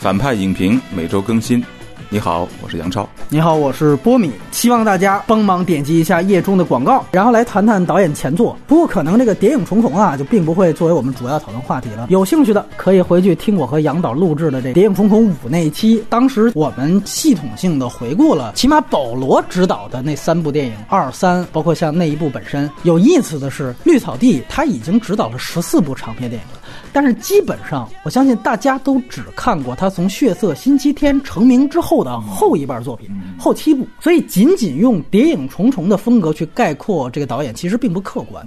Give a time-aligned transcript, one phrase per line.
[0.00, 1.62] 反派影评每周更新。
[2.08, 3.06] 你好，我是杨超。
[3.28, 4.32] 你好，我是波米。
[4.50, 8.56] 希望大家帮忙点击一下页中的广告，然后来谈谈导演前作。
[8.66, 12.06] 不过可能这个谍影重重啊，就并不会作为我们主要讨论话题了。
[12.08, 16.02] 有兴趣的可以回去听我和杨导录制的这谍影重重五那一期。
[16.08, 22.68] 当时我们系统性的回顾了，起码保罗执导的那三部电影二三，包括像那一部本身。
[22.84, 26.59] 有意思的是，绿草地他已经执导了十四部长篇电影了。
[26.92, 33.08] 但是基本上，我相信大家都只看过他从《血色星期天》成名之后的后一半作品，
[33.38, 33.86] 后七部。
[34.00, 38.44] 所以仅仅用《谍影重重》的风格去概括这个导演，其实并不客观。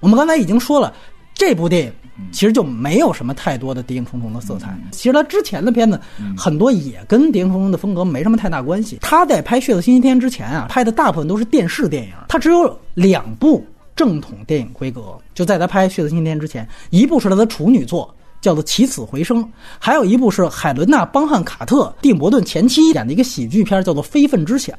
[0.00, 0.92] 我们刚才已经说了，
[1.34, 1.92] 这部电影
[2.30, 4.76] 其实就没有什么太多的《谍影重重》的色彩。
[4.90, 5.98] 其实他之前的片子
[6.36, 8.98] 很多也跟《谍影重重》的风格没什么太大关系。
[9.00, 13.64] 他在拍《血色星期天》之前啊，拍的大部分都是电视电影，他只有两部。
[13.94, 19.44] 正统电影规格，就在他拍《血色星期天》之前，一部是他的处女作，叫做《起死回生》，
[19.78, 24.76] 还有一部是海伦娜·邦汉卡特、蒂姆·伯顿前妻演的一个喜剧片，叫做《非分之想》。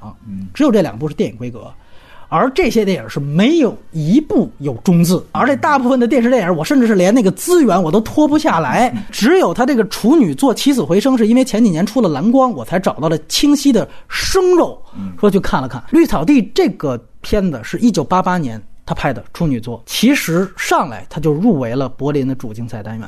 [0.54, 1.72] 只有这两部是电影规格，
[2.28, 8.92] 而这些电影是没有一部有中字，而且大部分的电视电影，我甚至是连那个资源我都拖不下来。
[9.12, 14.82] 只有他这个处女作《起死回生》，是因为前几年出了蓝光，我才找到了清晰的生肉，
[15.20, 18.62] 说去看了看《绿草地》这个片子，是一九八八年。
[18.86, 23.08] 他拍的处女作，其实上来他就入围了柏林的主竞赛单元。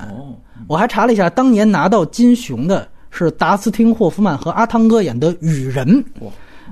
[0.68, 5.86] 我还查了一下，当年拿到金熊的是达斯汀·霍夫曼和阿汤哥演的《雨人》。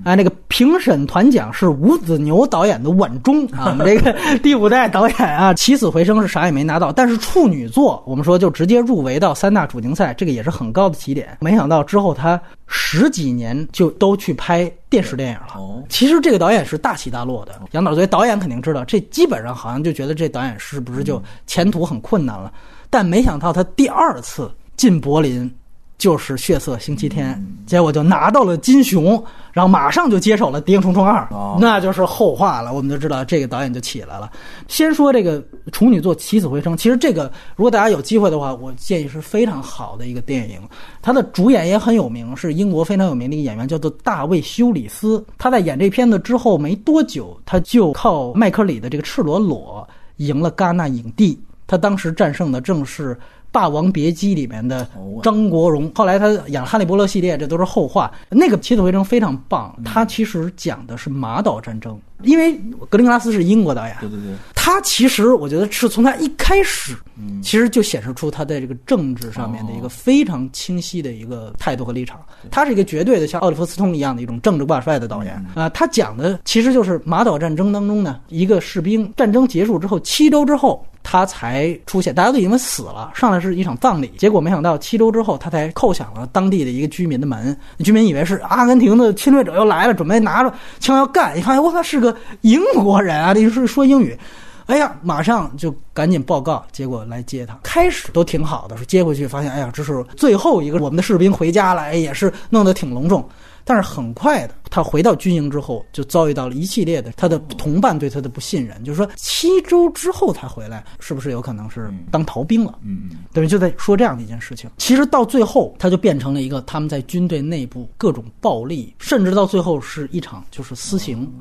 [0.04, 11.38] 啊，那个评审团奖是吴子牛导演的《稳中》啊，我们这个 第五代导演啊，起死回生是啥也没拿到，但是处女作我们说就直接入围到三大主竞赛，这个也是很高的起点。
[11.40, 15.54] 没想到之后他十几年就都去拍电视电影了。
[15.56, 17.54] 哦，其实这个导演是大起大落的。
[17.72, 22.52] 杨导作为导演肯定知道，这基本上好像就觉得这导演是不是就前途很困难了？
[22.90, 25.52] 但没想到他第二次进柏林。
[25.98, 29.24] 就是血色星期天，结果就拿到了金熊，
[29.54, 31.26] 然后马上就接手了《谍影重重二》，
[31.59, 32.74] 那就是后话了。
[32.74, 34.30] 我们就知道这个导演就起来了。
[34.68, 40.59] 先说这个处女作《起死回生》，其实这个如果大家有机会的话，我建议是非常好的一个电影。
[41.02, 45.24] 他的主演也很有名，是英国非常有名的一个演员，叫做大卫·休里斯。
[45.38, 49.88] 他在演这片子之后没多久，他就靠麦克里的这个《赤裸裸》
[50.18, 51.40] 赢了戛纳影帝。
[51.66, 53.16] 他当时战胜的正是。
[53.53, 54.86] 《霸王别姬》里面的
[55.22, 58.12] 张国荣，后来他演《哈利波特》系列，这都是后话。
[58.30, 61.97] 那个《起死回生》非常棒，他其实讲的是马岛战争。
[62.24, 62.53] 因为
[62.90, 66.96] 格林格拉斯是英国导演，对对对，他其实我觉得是从他一开始，
[67.41, 72.18] 其实就显示出他在这个政治上面的一个非常清晰的一个态度和立场。
[72.50, 75.68] 他是一个绝对的像奥利弗斯通一样的一种政治挂帅的导演啊。
[75.70, 92.16] 他讲的其实就是马岛战争当中呢，一个士兵战争结束之后七周之后他才出现，大家都已经死了，上来是一场葬礼，结果没想到七周之后他才叩响了当地的一个居民的门，居民以为是阿根廷的侵略者又来了，准备拿着枪要干，一看我操是个。
[92.41, 94.18] 英国人啊，这是说英语，
[94.66, 97.57] 哎呀，马上就赶紧报告，结果来接他。
[97.63, 103.28] 开始都挺好的，说接回去，发现哎呀，这是最后一个我们的士兵回家了，哎，也是弄得挺隆重。
[103.66, 112.78] 但是很快的，他回到军营之后，就遭遇到了一系列的他的同伴对他的不信任，就是说七周之后才回来，是不是有可能是当逃兵了？
[112.81, 114.69] 嗯嗯，等于就在说这样的一件事情。
[114.78, 121.31] 其实到最后，他就变成了一个他们在军队内部各种暴力，甚至到最后是一场就是私刑。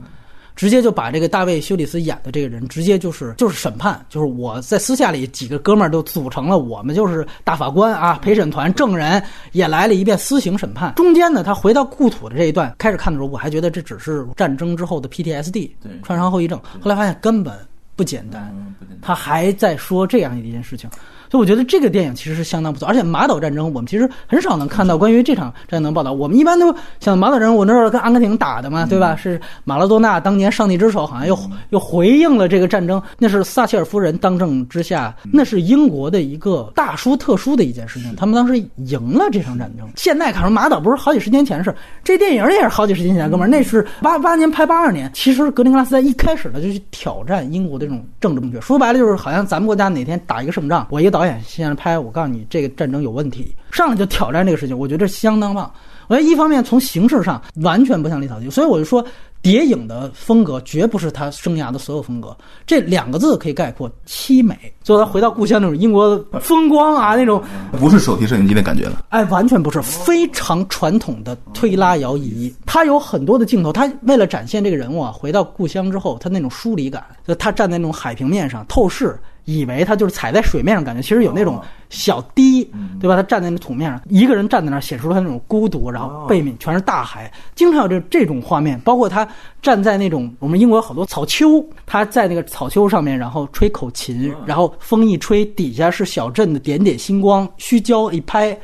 [0.55, 10.95] 直接就把这个大卫·休里斯演的这个人，直接就是就是审判，就是我在私下里几个哥们儿都组成了，我们就是大法官啊，陪审团证人也来了一遍私刑审判。
[10.95, 16.59] 中间呢，他回到故土的这一段，开始看的时候我还觉得这只是战争之后的 PTSD，对，创伤后遗症。
[16.81, 17.55] 后来发现根本
[17.97, 20.89] 不简单，他还在说这样一件事情。
[21.33, 26.13] 所以我觉得这个电影其实是相当不错，而且马岛战争我们其实很少能看到关于这场战争报道。
[26.13, 29.17] 我们一般都像马岛战争，我那是跟阿根廷打的嘛，对吧？
[29.17, 31.39] 是马拉多纳当年上帝之手，好像又
[31.71, 33.03] 又回应了这个战争。
[33.19, 38.15] 那是撒切尔夫人当政之下，那是英国的一个大殊特殊的一件事情。
[38.15, 39.89] 他们当时赢了这场战争。
[39.97, 41.75] 现在看说马岛不是好几十年前的事，
[42.05, 45.11] 这电影也是好几十年前，哥们儿，那是八八年拍八二年。
[45.15, 51.22] 其实格林格拉斯在一开始呢就去挑战英国的这种政治正确，说白了就是好像咱们国家哪天打一个胜仗，我一个导。
[51.23, 55.73] 导演现在拍，我告诉你，这个战争有问题，上来就挑战这个事情，我觉得相当棒。
[56.09, 59.05] 我觉得一方面从形式上完全不像《李草地》，所以我就说，
[59.41, 62.37] 谍影的风格绝不是他生涯的所有风格，
[62.67, 64.57] 这两个字可以概括凄美。
[64.83, 67.41] 最后他回到故乡那种英国的风光啊，那种
[67.79, 69.05] 不是手提摄影机的感觉了。
[69.11, 72.53] 哎，完全不是，非常传统的推拉摇移。
[72.67, 79.17] 他有很多的镜头，他为了展现这个人物啊，回到故乡之后，他那种疏离感，就他站在那种海平面上透视。
[79.45, 81.61] 以为他就是踩在水面上，感觉其实有那种
[81.91, 82.65] 小堤，
[83.01, 83.17] 对吧？
[83.17, 88.79] 他站在那土面上，一个人站在那儿，显出他那种孤独，然后背面全是大海，经常有这这种画面。
[88.81, 89.27] 包括他
[89.61, 98.57] 站在那种我们英国有好多草丘，他在那个草丘上面，然后吹口琴，然后风一吹，底下是小镇的点点星光，虚焦一拍，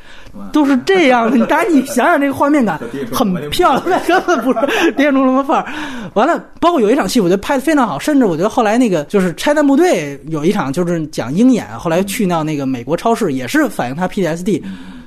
[0.53, 1.37] 都是这样的。
[1.37, 2.79] 你赶紧想想这个画面感，
[3.11, 4.59] 很漂亮，根本不是
[4.93, 5.65] 电影中什么范儿。
[6.13, 10.69] 完了，包括有一场戏，我觉得拍的非常好，甚至我觉得后来那个就是拆弹部队有一场。
[10.71, 14.61] 就是讲鹰眼，后来去到那个美国超市，也是反映他 PTSD，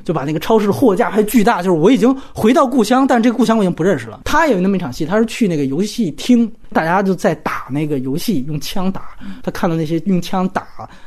[0.05, 4.21] 就把那个超市货架还巨大，就是我已经回到故乡，但这个故乡我已经不认识了。
[4.25, 9.03] 他也有那么一场戏，他是去那个游戏厅，大家就在打那个游戏，用枪打。
[9.43, 10.67] 他看到那些用枪打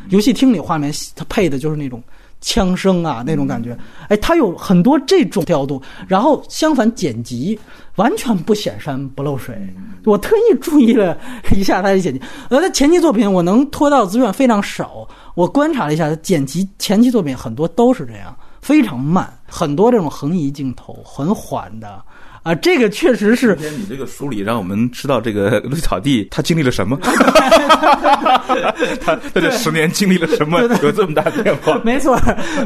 [0.09, 2.01] 游戏厅里画面，他配的就是那种。
[2.45, 3.75] 枪声啊，那种感觉，
[4.07, 7.59] 哎，他有很多这种调度，然后相反剪辑
[7.95, 9.57] 完全不显山不漏水。
[10.05, 11.17] 我特意注意了
[11.55, 12.21] 一下他的剪辑，
[12.51, 21.99] 呃，他前期作品我能拖到资源非常少，我观察了一下剪辑前期作品很多都是这样，非常慢，很多这种横移镜头，很缓的。
[22.45, 23.55] 啊，这个确实是。
[23.55, 26.95] 今天你这个梳理让我们知道这个绿草地他经历了什么，
[29.01, 31.81] 他他这十年经历了什么，有这么大变化。
[31.83, 32.13] 没错，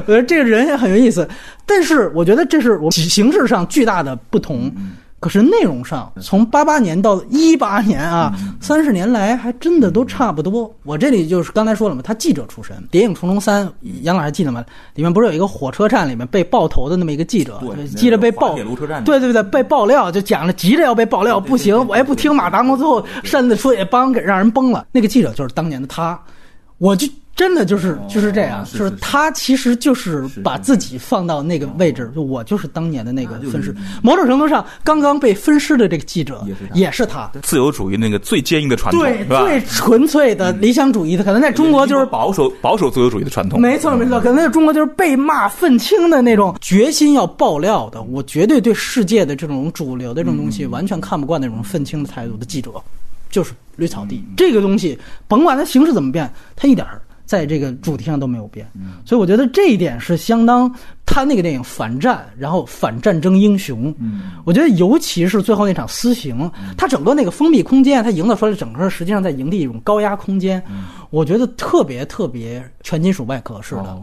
[0.05, 1.25] 我觉得这个人也很有意思，
[1.65, 4.69] 但是我觉得这是我形式上巨大的不同。
[5.19, 10.73] 可是内容上，从八八年到一八年啊，三十年来还真的都差不多。
[10.83, 13.67] 我这里就是刚才说了嘛，他记者出身，《谍影重重三》，
[14.03, 14.63] 杨老师记得吗？
[14.95, 17.59] 里面不是有一个火车站里面被爆头的那么一个记者，
[17.97, 18.55] 记者被爆，
[19.03, 24.85] 对对对，被爆料就讲了，急着要被爆料，不行，我也不听马达摩，最后擅自出也帮给让人崩了。
[24.91, 26.19] 那个记者就是当年的他，
[26.77, 27.07] 我就。
[27.39, 52.71] 真的就是就是这样，就是他其实就是把自己放到那个位置，就我就是当年的那个分尸，某种程度上，刚刚被分尸的这个记者也是他，自由主义那个最坚硬的传统，对，最纯粹的理想主义的，可能在中国就是保守保守自由主义的传统，没错没错，可能在中国就是被骂愤青的那种决心要爆料的，我绝对对世界的这种主流的这种东西完全看不惯那种愤青的态度的记者，
[53.31, 54.21] 就是绿草地。
[54.35, 57.01] 这个东西，甭管它形式怎么变，它一点儿。
[57.29, 58.65] 在这个主题上都没有变，
[59.05, 60.73] 所以我觉得这一点是相当。
[61.05, 63.93] 他那个电影反战，然后反战争英雄，
[64.45, 70.63] 我觉得尤其是最后那场私刑，他整个那个封闭空间，他营造出来整个实际上在营地一种高压空间，
[71.09, 73.99] 我觉得特别特别全金属外壳似的。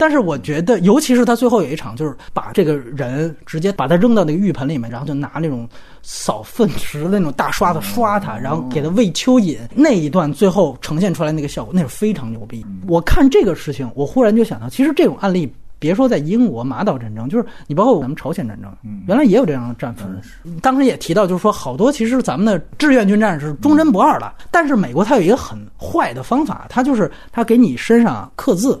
[0.00, 5.68] 但是我觉得，尤其是他最后有一场，就是把这个人直接把他扔到那个浴盆里面，然后就拿那种
[6.00, 12.64] 扫粪池的那种大刷子刷他，然后给他喂蚯蚓那一段，最后呈现出来那个效果，那是非常牛逼。
[12.88, 15.52] 我看这个事情，我忽然就想到，其实这种案例。
[15.80, 18.70] 别说在英国马岛战争，就是你包括咱们朝鲜战争，
[19.08, 20.06] 原来也有这样的战俘。
[20.62, 24.32] 当时也提到，就是说好多其实咱们的志愿军战士忠贞不二的。
[24.50, 28.80] 但是美国它有一个很坏的方法，它就是它给你身上刻字，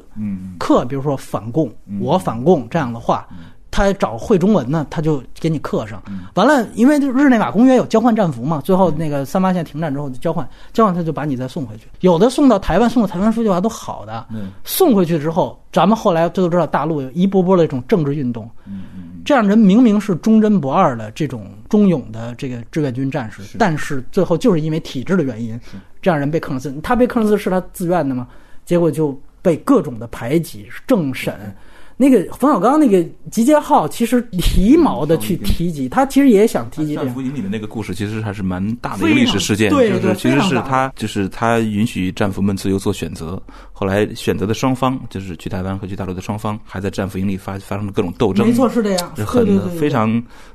[0.58, 3.26] 刻比如说反共，我反共这样的话。
[3.70, 6.02] 他找会中文呢，他就给你刻上。
[6.34, 11.86] 完了，因为日内瓦公约有交换战俘嘛，最后那个三八线停战之后就交换，交换他就把你再送回去。
[12.00, 14.26] 有的送到台湾，送到台湾说句话都好的。
[14.64, 18.50] 送回去之后，咱们后来这都知道，大陆有一波波的这种政治运动。
[19.24, 25.60] 这样人明明是忠贞不二的这种忠勇的这个志愿军战士，但是最后就是因为体制的原因，
[26.02, 26.74] 这样人被坑死。
[26.82, 28.26] 他被坑死是他自愿的吗？
[28.64, 31.54] 结果就被各种的排挤、政审。
[32.00, 36.94] 那个冯小刚那个集结号，其实皮毛的去提及，他其实也想提及。
[36.94, 43.38] 战俘营里的那个故事，其实还是蛮大的一个历史事件，就是其实是他就是他允许战俘们自由做选择，
[43.70, 48.46] 后来选择的双方就是去台湾和去大陆的双方，还在战俘营里发发生了各种斗争。
[48.46, 50.10] 没错，是这样，是很非常。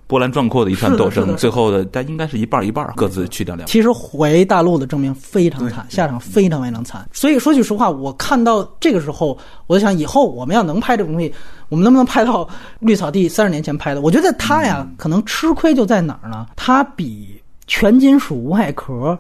[0.08, 3.68] 波澜壮阔的一场斗争，最后的但应该是一半一半，各自去掉两。
[3.68, 7.08] 其实回大陆的证明非常惨，下场非常非常惨。
[7.12, 11.34] 所以说句实话，我看到这个时候，我就想以后我们要能拍这种东西，
[11.70, 12.48] 我们能不能拍到
[12.80, 14.02] 绿草地三十年前拍的？
[14.02, 16.46] 我觉得他呀，可能吃亏就在哪儿呢？
[16.56, 19.18] 他比全金属外壳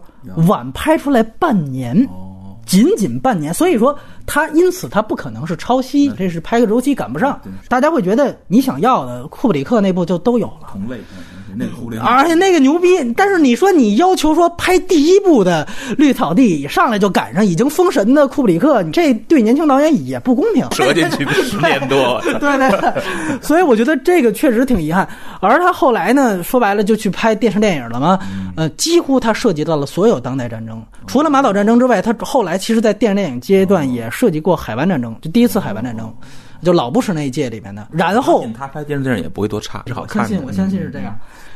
[0.47, 2.07] 晚拍出来半年。
[2.65, 7.39] 仅仅半年，所以说他因此他不可能是抄袭，这是拍个周期赶不上。
[7.67, 10.67] 大家会觉得你想要的库布里克那部就都有了。
[10.71, 10.97] 同类，
[11.57, 12.87] 那个胡林，而且那个牛逼。
[13.15, 20.67] 但是你说你要求说拍第一部的绿草地，上来就赶上已经封神的库布里克，你这对年轻导演也不公平。
[20.71, 23.03] 折进去十年多， 对对。
[23.41, 25.07] 所以我觉得这个确实挺遗憾。
[25.39, 28.19] 而他后来呢，说白了就去拍电视电影了嘛。
[28.55, 36.13] 呃，几乎他涉及到了所有当代战争，除了马岛战争之外，他后来其实在电视电影阶段也涉及过海湾战争，就第一次海湾战争。
[36.63, 40.29] 就老布什那一届里面的，然后他拍电视电影也不会多差，是好看的。
[40.29, 41.15] 相信我相信是这样。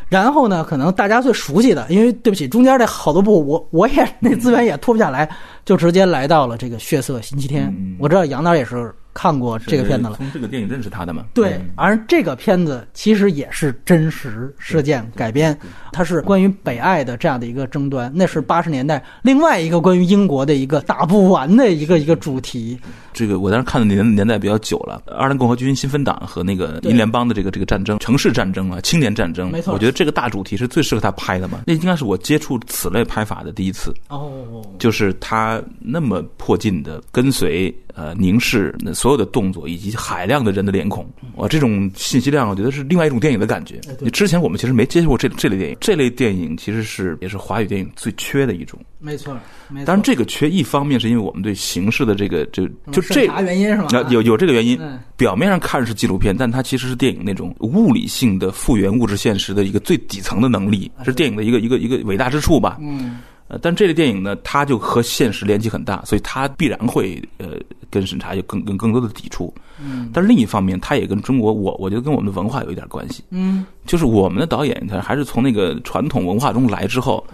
[0.10, 5.30] 然后呢，可能大家最熟悉的，因为对不起，中间这好多部我我也 那资源也拖不下来，
[5.64, 7.70] 就直接来到了这个《血色星期天》。
[8.00, 8.94] 我知道杨导也是。
[9.14, 11.26] 看过这个片子了，从这个电影认识他的嘛？
[11.34, 15.58] 对，而这个片子其实也是真实事件改编，
[15.92, 22.80] 它是关于北爱的这样的一个争端，那是八十年代另外一个关于英国的一个打不完的一个一个主题。
[23.12, 31.62] 这个我当时看的年年代比较久了，二兰共和军新分党和那个英联邦的这个这个战争，城市战争啊，青年战争，没错，我觉得这个大主题是最适合他拍的嘛。
[31.66, 37.74] 那应该是我接触此类拍法的第一次哦，就是他那么迫近的跟随。
[37.96, 43.80] 呃，凝视那所有的动作以及海量的人的脸孔，哇，这种信息量，我觉得是另外一种电影的感觉。
[44.02, 48.78] 你之前我们其实没接触过这这类电影，这类电影其实是也是华语电影最缺的一种。
[49.00, 49.34] 没错，
[49.70, 49.86] 没错。
[49.86, 53.88] 当然，这个缺一方面是因为我们对形式的这个就就这啥原因是吗？
[54.10, 54.78] 有有这个原因。
[55.16, 62.78] 表面上看是纪录片，但它其实是电影那种物理性的复原物质现实的一个最底层的能力，是电影的一个一个一个伟大之处吧。
[62.82, 63.20] 嗯。
[63.50, 67.48] 呃，但这类电影呢，它就和现实联系很大，所以它必然会呃
[67.90, 69.54] 跟审查有更更更多的抵触。
[69.84, 73.24] 嗯，但是另一方面，它也跟中国我我觉得跟我们的文化有一点关系。
[73.32, 77.26] 嗯，就是我们的导演他还是从那个传统文化中来之后，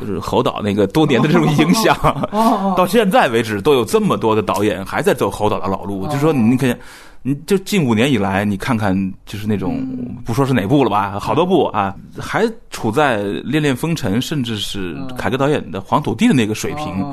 [0.00, 1.96] 就是侯导那个多年的这种影响，
[2.76, 6.04] 到现在为止都有这么多的导演还在走侯导的老路。
[6.06, 6.76] 就是说，你看。
[7.22, 8.94] 你就近五年以来，你看看，
[9.26, 9.86] 就是那种
[10.24, 17.04] 不说是哪部了吧，好多部啊，还处在《恋恋风尘》甚至是凯歌导演的《黄土地》的那个水平，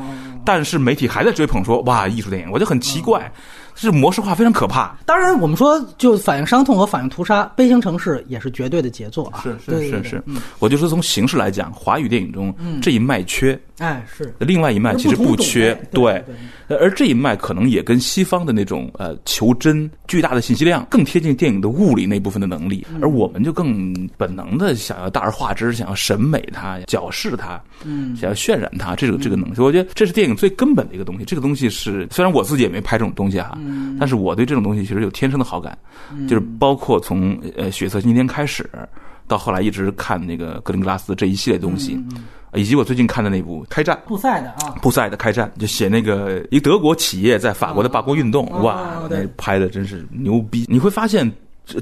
[0.46, 3.32] 但是媒体还在追捧说哇，艺术电影，我就很奇怪。
[3.80, 4.98] 是模式化非常可怕。
[5.06, 9.44] 当然，我们说就反映伤痛和反映屠杀，《悲情城市》也是绝对的杰作啊。
[9.44, 10.24] 是是是是，
[10.58, 14.34] 我就说从形式来讲，华语电影中这一脉缺，哎是。
[14.40, 16.26] 另外一脉其实不缺，对。
[16.68, 31.26] 而这一脉可能也跟西方的那种呃求真、巨大的信息量更贴近电影的物理那部分的能力，而我们就更本能的想要大而化之，想要审美它、矫饰它，嗯，想要渲染它，这个这个能力，我觉得这是电影最根本的一个东西。
[31.26, 33.58] 这个东西是虽然我自己也没拍这种东西哈。
[34.00, 35.78] 但是我对这种东西其实有天生的好感，
[36.28, 38.70] 就是包括从呃血色星期天开始，
[39.28, 42.02] 到后来一直看那个格林格拉斯这一系列东西，
[42.54, 50.66] 以及我最近看的那部《开战》，布赛的啊，布赛的《开战》，就写那个一德国企业在法国的罢工运动，哇，那拍的真是牛逼！
[50.68, 51.32] 你会发现。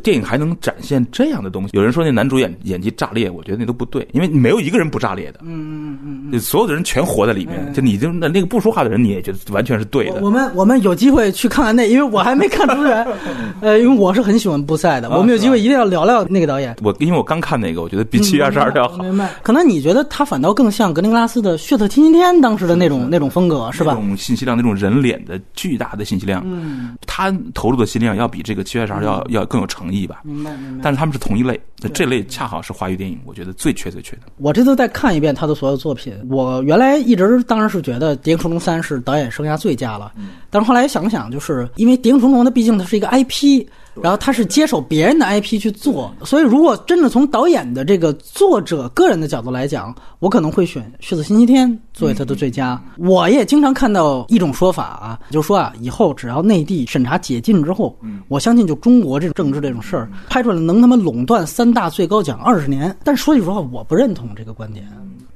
[0.03, 1.71] 电影还能展现这样的东西？
[1.73, 5.39] 有人说那男主演演技炸裂，我觉得那都不对，因为没有一个人不炸裂的。
[5.43, 7.71] 嗯嗯嗯所有的人全活在里面。
[7.73, 10.21] 就你就那那个不说话的人，你也觉得完全是对的。
[10.21, 13.07] 我们我们有机会去看看那，因为我还没看资源。
[13.61, 16.75] 呃，因为我是很喜欢布赛的，我们有机会一定要聊聊那个导演。
[16.81, 19.03] 我因为我刚看那个，我觉得比七月二十二要好。
[19.03, 19.29] 明白。
[19.43, 23.93] 可能你觉得他反倒更像格林格拉斯的《血色星期天》当时的那种那种风格，是吧？
[23.93, 26.41] 那种信息量，那种人脸的巨大的信息量。
[26.45, 26.95] 嗯。
[27.05, 30.21] 他投入的信息量要比这个七月二十二要要更有诚意吧？
[30.23, 30.81] 明白明白。
[30.83, 31.59] 但是他们是同一类，
[31.93, 34.21] 这类恰好是华语电影，我觉得最缺最缺的。
[34.37, 40.13] 我这次再看一遍他的所有作品，我原来一直当然是觉得《谍影重重三》是导演生涯最佳了，
[40.49, 43.65] 但是后来想想，就是因为《谍影重重》它毕竟它是一个 IP。
[44.01, 52.81] 然后他是接手别人的 IP 去做，所以如果真的从导演的这个作者个人的角度来讲，我可能会选《血色星期天》作为他的最佳。
[52.97, 57.97] 我也经常看到一种说法啊，就说啊，以后只要内地审查解禁之后，
[58.27, 62.95] 我相信就中国这种政治这种事儿拍出来能他妈垄断三大最高奖二十年。
[63.03, 64.85] 但说句实话，我不认同这个观点。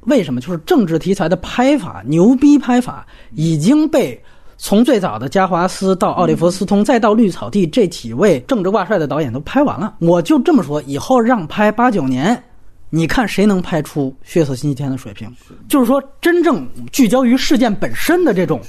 [0.01, 0.41] 为什么？
[0.41, 4.21] 就是政治题材的拍法，牛逼拍法已经被。
[4.61, 9.95] 从最早的加华斯到奥利弗斯通，再到绿草地，这几位政治挂帅的导演都拍完了。
[9.99, 12.43] 我就这么说，以后让拍八九年，
[12.89, 15.33] 你看谁能拍出《血色星期天》的水平？
[15.69, 18.59] 就是说，真正聚焦于事件本身的这种，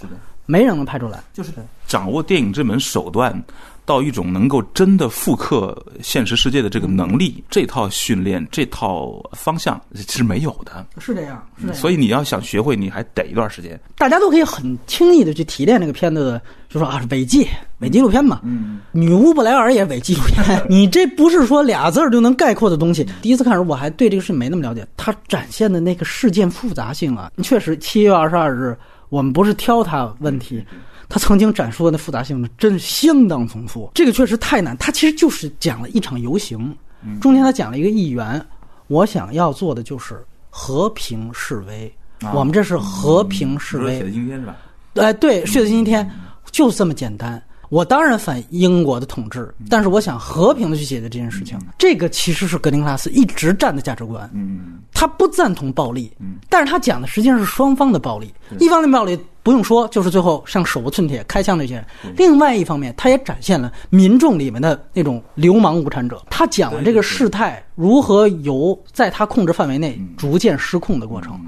[0.46, 1.20] 没人能拍出来。
[1.32, 1.50] 就是
[1.88, 3.42] 掌握电影这门手段。
[3.84, 10.86] 到一种能够真的复刻现实世界的这个能力，这套训练、这套方向是没有的。
[10.98, 11.72] 是这样，是。
[11.74, 13.78] 所以你要想学会，你还得一段时间。
[13.96, 17.46] 大家都可以很轻易的去提炼这个片子的，就说啊，伪纪、
[17.78, 18.40] 伪纪录片嘛。
[18.44, 18.80] 嗯。
[18.92, 23.04] 女巫布莱尔也伪纪录片， 你这不是说俩字儿就能概括的东西。
[23.20, 24.86] 第一次看的时候，我还对这个事没那么了解。
[24.96, 28.76] 它展现的那个事件复杂性啊，确实，七月二十二日，
[29.08, 30.64] 我们不是挑它问题。
[31.10, 33.90] 他曾经展述的那复杂性呢，真相当丰富。
[33.94, 34.76] 这个确实太难。
[34.78, 36.74] 他其实就是讲了一场游行，
[37.20, 38.40] 中间他讲了一个议员，
[38.86, 41.92] 我想要做的就是和平示威，
[42.32, 43.98] 我们这是和平示威。
[43.98, 44.56] 写的今天是吧？
[44.94, 46.08] 哎，对，血的星期天
[46.52, 47.42] 就是这么简单。
[47.70, 51.56] 我当然反英国的统治，但是我想和平的去解决这件事情。
[51.78, 54.28] 这个其实是格林格拉斯一直站的价值观。
[54.34, 56.12] 嗯，他不赞同暴力，
[56.48, 58.34] 但是他讲的实际上是双方的暴力。
[58.58, 61.84] 一方面暴力不用说，就是最后像手无寸铁开枪这些人；
[62.16, 66.20] 另外一方面，他也展现了民众里面的那种流氓无产者。
[66.28, 71.40] 他讲了这个事态如何由在他控制范围内逐渐失控的过程。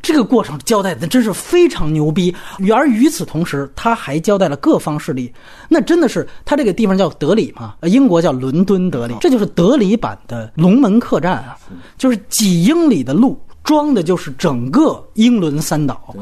[0.00, 2.34] 这个过程交代的真是非常牛逼，
[2.72, 5.32] 而与此同时，他还交代了各方势力。
[5.68, 7.74] 那真的是他这个地方叫德里嘛？
[7.82, 11.56] 英国叫伦敦德里，这就是德里版的龙门客栈啊！
[11.96, 16.14] 就是几英里的路，装的就是整个英伦三岛。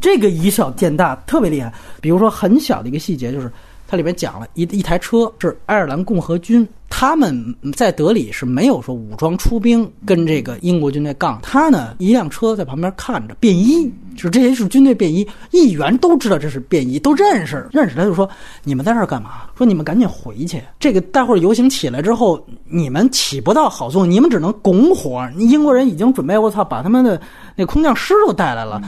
[0.00, 1.72] 这个以小见大，特别厉害。
[2.00, 3.52] 比如说很小的一个细节，就是
[3.88, 6.68] 它里面讲了一一台车是爱尔兰共和军。
[6.90, 18.28] 他们在德里是没有说武装出兵跟这个英国军队杠，他呢一辆车在旁边看着便衣，就是这些是军队便衣，议员都知道这是便衣，都认识认识，他就说
[18.64, 19.42] 你们在这儿干嘛？
[19.56, 25.28] 说你们赶紧回去，这个待会儿游行起来之后，你们起不到好作用，你们只能拱火。
[25.36, 27.20] 英国人已经准备，我操，把他们的
[27.54, 28.80] 那空降师都带来了。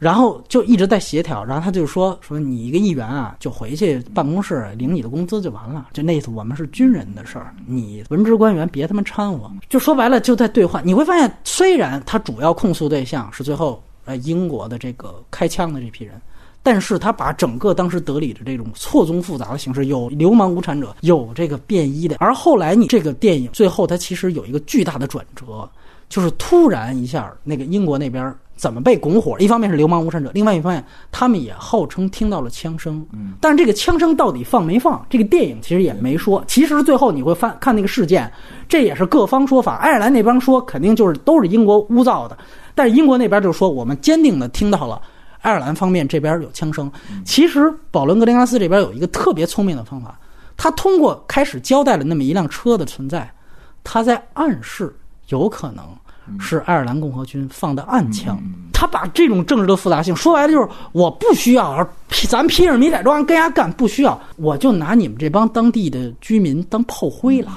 [0.00, 6.30] 然后就一直在协调，然后他就说说你一个议员啊，就回去办公室领你的工资就完了，就那意思。
[6.30, 9.50] 我们是军人的事儿，你文职官员别他妈掺和。
[9.68, 10.80] 就说白了，就在对话。
[10.82, 16.18] 你会发现，虽然他主要控诉对象是最后呃英国的这个开枪的这批人，
[16.62, 22.16] 但是他把整个当时德里的这种错综复杂的形式，有流氓无产者，有这个便衣的。
[22.20, 25.68] 而后来你这个电影最后，它其实有一个巨大的转折，
[26.08, 28.34] 就是突然一下那个英国那边。
[28.60, 29.34] 怎么被拱火？
[29.40, 33.02] 一方面是流氓无产者，另外一方面他们也号称听到了枪声。
[33.10, 35.02] 嗯，但是这个枪声到底放没放？
[35.08, 36.44] 这个电影其实也没说。
[36.46, 38.30] 其实最后你会翻看那个事件，
[38.68, 39.76] 这也是各方说法。
[39.76, 42.36] 爱尔兰那边说肯定就是都是英国污造的，
[42.74, 45.00] 但是英国那边就说我们坚定的听到了
[45.40, 46.92] 爱尔兰方面这边有枪声。
[47.24, 50.20] 其实保伦格林加斯这边有一个特别聪明的方法，
[50.58, 53.32] 他通过开始交代了那么一辆车的存在，
[53.82, 54.94] 他在暗示
[55.28, 55.82] 有可能。
[56.38, 58.38] 是爱尔兰共和军放的暗枪，
[58.72, 61.86] 他把这种政治的复杂性说白了就是我不需要，
[62.28, 67.50] 咱披着迷彩装跟人家干不需要，我就拿你们这帮当地的居民当炮灰了，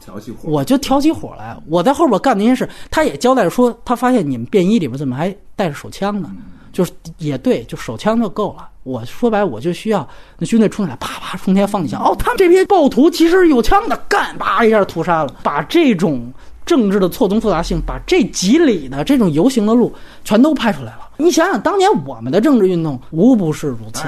[0.00, 2.68] 挑起火，我就挑起火来，我在后边干那些事。
[2.90, 6.30] 他也交代说，他发现你们便衣里边怎么还带着手枪呢？
[6.70, 8.68] 就是也对，就手枪就够了。
[8.84, 10.06] 我说白，我就需要
[10.38, 12.00] 那军队冲起来，啪啪冲天放几枪。
[12.00, 16.32] 哦，他们这批暴徒其实有枪的，干啪一下屠杀了，把这种。
[16.68, 19.90] 政治的错综复杂性，把这几里的这种游行的路
[20.22, 21.08] 全都拍出来了。
[21.16, 24.02] 你想想，当年我们的政治运动无不是如此，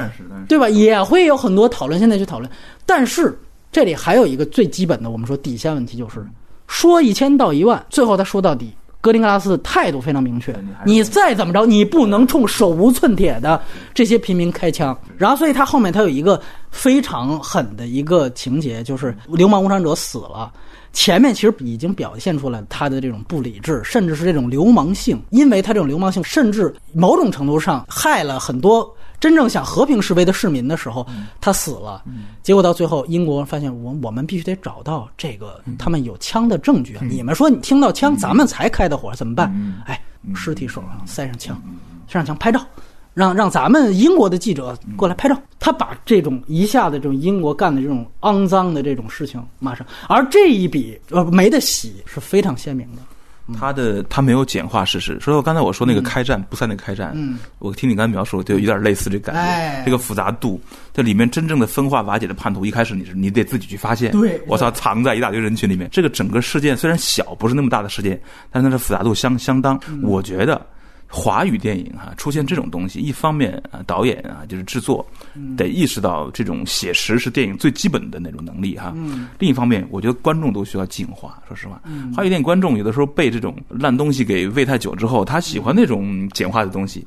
[0.47, 0.69] 对吧？
[0.69, 2.49] 也会有很多讨论，现在去讨论。
[2.85, 3.37] 但是
[3.73, 6.23] 这里还有一个最基本的，我们说底线问题，就是
[6.67, 13.61] 说一千道一万，最后他说到底，格林格拉斯的态度非常明确：你再怎么着，你不能冲手无寸铁的
[13.95, 14.97] 这些平民开枪。
[15.17, 20.53] 然后，所以他后面他有一个非常狠的一个情节，就是流氓无产者死了。
[20.93, 31.07] 前面其实已经表现出来他的这种不理智，甚至是这种流氓性，因为他这种流氓性，甚至某种程度上害了很多真正想和平示威的市民的时候，
[31.41, 32.03] 他死了。
[32.43, 36.99] 结果到最后，英国发现我我们必须得找到这个他们有枪的证据。
[37.03, 39.53] 你们说你听到枪，咱们才开的火，怎么办？
[39.87, 40.03] 哎，
[40.35, 41.61] 尸体手上塞上枪，
[42.09, 42.61] 塞上枪拍照。
[43.21, 53.03] 让让咱们英国的记者过来拍照，他把这种一下子这种英国干的这种肮脏的这种事情，马上，而这一笔呃没得洗是非常鲜明的。
[53.59, 60.61] 他的他没有简化事实，所以我刚才我说那个开战不算那个开战，嗯，我听你刚才描述就有点类似这感觉，这个复杂度，
[60.95, 68.21] 这里面真正的分化瓦解的叛徒，一开始你是你得自己去发现，对，我操，藏在一大堆人群里面，这个整个事件虽然小，不是那么大的事件，
[68.53, 70.65] 但是它的复杂度相相当，我觉得。
[71.13, 75.05] 华语电影哈出现这种东西，一方面啊导演啊就是制作，
[75.57, 78.95] 得意识到这种写实是电影最基本的那种能力哈。
[79.39, 81.43] 另一方面，我觉得观众都需要进化。
[81.49, 81.83] 说实话，
[82.15, 87.05] 华语电影观众有的时候被这种烂东西给喂太久之后，他喜欢那种简化的东西，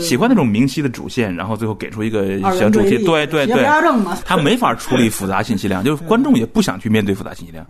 [0.00, 2.98] 喜欢那种明晰的主线，然后最后给出一个小主题。
[3.04, 3.64] 对对对，
[4.24, 7.66] 他没法处理复杂信息量，就是观众也不想去面对复杂信息量。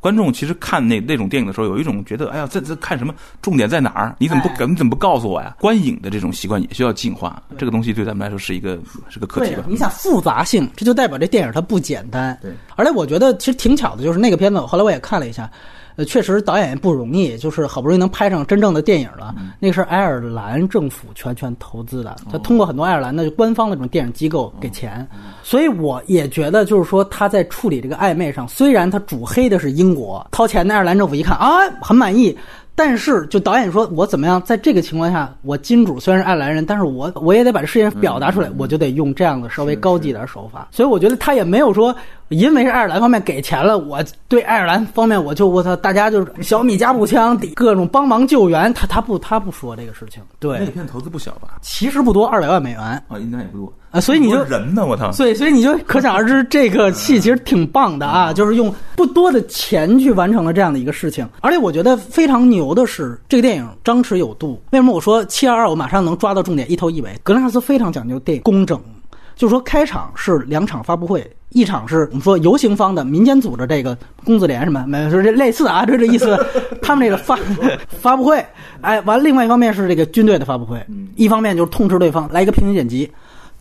[0.00, 3.14] 观众其实看那那种电影的时候，有一种觉得，哎呀，这这看什么？
[3.40, 4.14] 重点在哪儿？
[4.18, 5.56] 你怎么不你怎么不告诉我呀？
[5.58, 9.64] 观影的这种习惯也需要进化，这个东西对咱们来说是一个是个课题吧？
[9.66, 12.38] 你想复杂性，这就代表这电影它不简单。
[12.42, 15.50] 对，而且我觉得其实挺巧的，就是那个片子，后来我也看了一下。
[15.96, 19.34] 呃，确实导演也不容易，就是好不容易能拍上真正的电影了。
[19.58, 25.06] 那个是爱尔兰政府全权投资的，他通过很多爱尔兰的官方的这种电影机构给钱，
[25.42, 32.36] 所以我也觉得就是说他在处理这个暧昧上，虽然他主黑的是英国掏钱的爱尔兰政府，一看啊很满意。
[32.76, 40.66] 但是，就导演说，我怎么样，在这个情况下，我金主虽然是爱尔兰人，但是我我也得把这事情表达出来，我就得用这样的稍微高级点手法。
[40.72, 41.94] 所以我觉得他也没有说，
[42.30, 50.20] 因为是爱尔兰方面给钱了，我对爱尔兰方面我就我操，大家就是小米加步枪，各种帮忙救援，他他不他不说这个事情。
[50.40, 51.58] 对，那片投资不小吧？
[51.62, 53.72] 其实不多，二百万美元啊，应该也不多。
[53.94, 54.84] 啊，所以你就人呢？
[54.84, 55.12] 我操！
[55.12, 61.24] 所以，所以你就可想而知，这个戏其实挺棒的啊， 就是用不多的钱去完成了这样的一个事情。
[61.40, 64.60] 而且我觉得非常牛的是，这个电影张弛有度。
[64.72, 67.16] 为什么我说七二二我马上能抓到重点，一头一尾？
[67.22, 68.80] 格兰萨斯非常讲究电影工整，
[69.36, 76.36] 就是说开场是两场发布会，一场是我们说游行方的民间组织这个公子连什么，没有说这类似啊，就这意思。
[76.82, 77.38] 他们这个发
[78.02, 78.44] 发布会，
[78.80, 83.08] 哎，完，另外一方面是这个军队的发布会，一方面就是痛斥对方，来一个平行剪辑。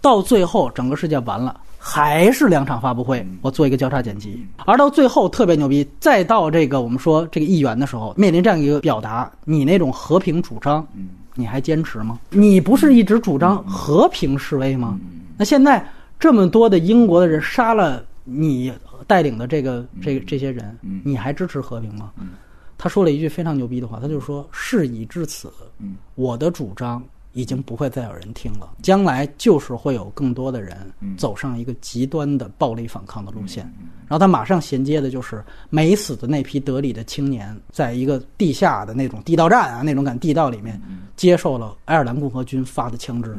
[0.04, 4.46] 到最后，整个世界完了，还是两场发布会，我做一个交叉剪辑。
[4.66, 10.86] 而到最后特别牛逼，再到这个我们说这个议员的时候，面临这样一个表达，你那种和平主张，
[11.36, 12.20] 你还坚持吗？
[12.32, 15.00] 你不是一直主张和平示威吗？
[15.38, 15.90] 那现在
[16.20, 18.74] 这么多的英国的人杀了你
[19.08, 22.12] 带领的这个这这些人，你还支持和平吗？
[22.78, 25.50] 他说了一句非常牛逼的话，他就说：“事已至此，
[26.16, 27.02] 我的主张。”
[27.34, 30.78] 已经不会再有人听了，将来就是会有更多的人
[31.18, 33.64] 走上一个极端的暴力反抗的路线。
[34.08, 40.80] 然后他马上衔接的就是没死的那批德里的青年，在一个地下的那种地道战啊，那种感地道里面，
[41.16, 43.36] 接受了爱尔兰共和军发的枪支，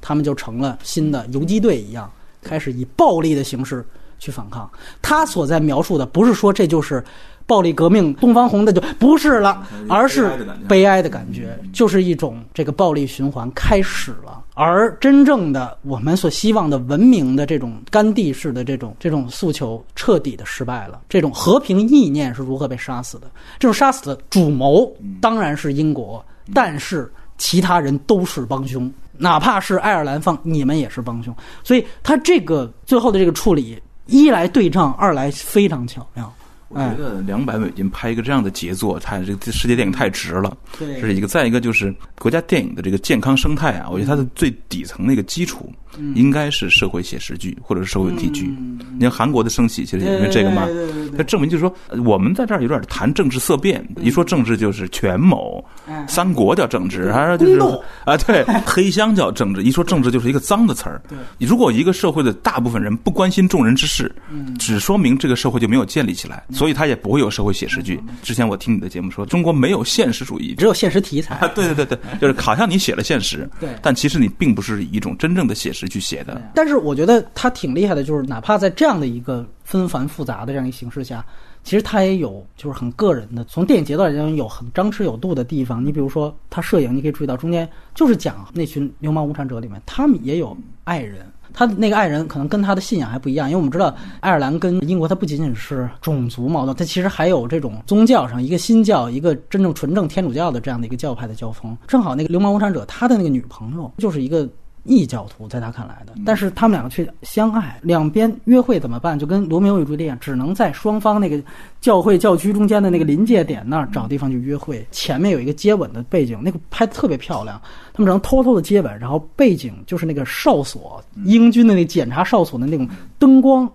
[0.00, 2.10] 他们就成了新的游击队一样，
[2.42, 3.86] 开始以暴力的形式
[4.18, 4.70] 去反抗。
[5.02, 7.04] 他所在描述的不是说这就是。
[7.46, 10.30] 暴力革命，东方红的就不是了，而是
[10.68, 14.42] 悲哀的感觉，就是一种这个暴力循环开始了。
[14.54, 21.00] 而真正的我们所希望的文明的这种甘地式的这种这种诉求彻底的失败了。
[21.08, 23.26] 这种和平意念是如何被杀死的？
[23.58, 31.34] 这种杀死的主谋当然是英国，但是其他人都是帮凶，哪怕是爱尔兰方，你们也是帮凶。
[31.64, 33.76] 所以他这个最后的这个处理，
[34.06, 36.32] 一来对仗，二来非常巧妙。
[36.74, 40.56] 我觉得两百美金拍一个这样的杰作，太这个世界电影太值了。
[40.78, 45.72] 这是一个，再一个就是国家电影的这个健康生态啊，我觉得它的最底层那个基础。
[46.14, 48.54] 应该是社会写实剧或者是社会问题剧。
[48.94, 50.68] 你看韩国的升起，其实也是这个嘛，
[51.16, 53.84] 它证明就是说，我们在这儿有点谈政治色变。
[54.00, 55.64] 一说政治就是权谋，
[56.06, 57.58] 三国叫政治，还是就是
[58.04, 59.62] 啊，对，黑箱叫政治。
[59.62, 61.00] 一说政治就是一个脏的词儿。
[61.38, 64.14] 如果一个社会的大部分人不关心众人之事，
[64.58, 68.00] 只说明这个社会就没有建立起来，所以他也不会有社会写实剧。
[68.22, 71.48] 之前我听你的节目说，中国没有现实主义，只有现实题材。
[71.54, 75.83] 对对对对，就是好像你写了现实，对，但其实你并不是一种真正的写实。
[75.88, 81.24] 去写的，但是我觉得他挺厉害的，就是哪怕在这样的一个纷繁复杂的这样一个形式下，
[81.62, 85.84] 其实他也有就是很个人的，从电影节奏来讲有很张弛有度的地方。
[85.84, 101.76] 你比如说他摄影，你可以注意到中间就是讲那群流氓无产者里面，他们也有爱人，他的那个爱人可能跟他的信仰还不一样，因为我们知道爱尔兰跟英国它不仅仅是种族矛盾，它其实还有这种宗教上一个新教，一个真正纯正天主教的这样的一个教派的交锋。
[101.88, 104.46] 正好那个流氓无产者他的那个女朋友就是一个。
[104.84, 109.18] 异教徒在他看来的，但是他们两个却相爱，两边约会怎么办？
[109.18, 111.42] 就跟罗密欧与朱丽叶，只能在双方那个
[111.80, 114.86] 教会教区中间的那个临界点那儿找地方去约会。
[114.90, 117.60] 前面有一个接吻的背景，那个拍的特别漂亮。
[117.94, 122.86] 他们只能偷偷的接吻，然后背景就是那个哨所，英军的那检查哨所的那种
[123.18, 123.70] 灯光，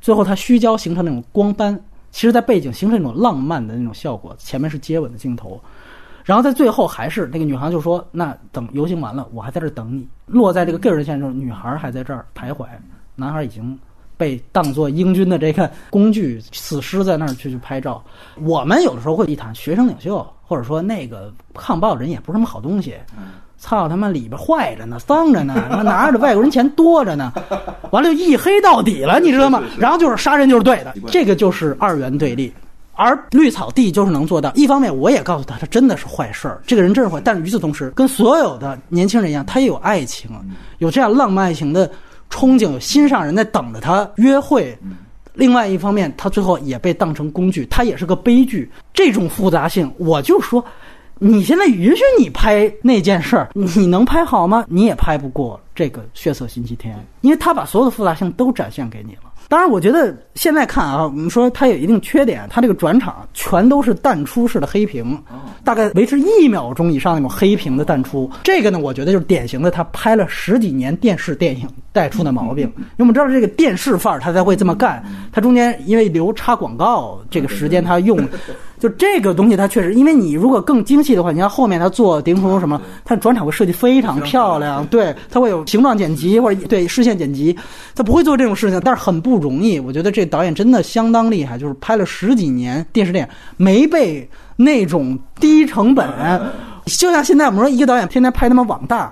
[0.00, 1.78] 最后它虚焦形成那种光斑，
[2.10, 4.34] 其实在背景形成一种浪漫的那种效果。
[4.38, 5.60] 前面是接吻的镜头。
[6.24, 12.64] 然后在最后还是那个女孩就说：“那等游行完了，我还在这等你。”落在这个个人线上，女孩还在这儿徘徊，
[13.14, 13.78] 男孩已经
[14.16, 18.02] 被当做英军的这个工具，死尸在那儿去去拍照。
[18.40, 22.94] 我们有的时候会一谈学生领袖，或者说那个抗暴人也不是什么好东西。
[23.56, 27.32] 操他妈里边坏着呢，脏着呢，他妈拿着外国人钱多着呢，
[27.92, 29.62] 完了就一黑到底了，你知道吗？
[29.78, 32.52] 然后就是杀人就是对的，这个就是二元对立。
[32.94, 34.52] 而绿草地就是能做到。
[34.54, 37.20] 一方面，我也告诉他，他真的是坏事儿，这个人真是坏。
[37.20, 40.30] 但是与此同时，跟所有的年轻人一样，他也有爱情，
[40.78, 41.90] 有这样浪漫爱情的
[42.30, 44.76] 憧憬，有心上人在等着他约会。
[45.34, 48.70] 另外一方面，他最后也被当成工具，他也是个悲剧。
[48.92, 50.64] 这种复杂性，我就说，
[51.18, 54.64] 你现在允许你拍那件事儿，你能拍好吗？
[54.68, 59.33] 你也拍不过这个《血色星期天》，因为他把所有的复杂性都展现给你了。
[59.48, 65.16] 当然，我觉得现在看啊，我们说它有一定缺点，它这个转场全都是淡出式的黑屏，
[65.62, 68.30] 大概维持一秒钟以上那种黑屏的淡出。
[68.42, 72.64] 这个呢，我觉得就是典型的他拍了十几年电视电影带出的毛病。
[72.76, 75.04] 因为我们知道这个电视范儿，他才会这么干。
[75.30, 78.18] 他中间因为留插广告这个时间，他用。
[78.84, 87.56] 就这个东西，它确实，因为你如果更精细的话，你像后面它做顶重什么，它转场会设计非常漂亮，对，它会有形状剪辑或者对视线剪辑，
[87.94, 89.80] 它不会做这种事情，但是很不容易。
[89.80, 96.06] 我觉得这导演真的相当厉害，就是拍了十几年电视电影，没被那种低成本，
[96.84, 99.10] 就像现在我们说一个导演天天拍他妈网大。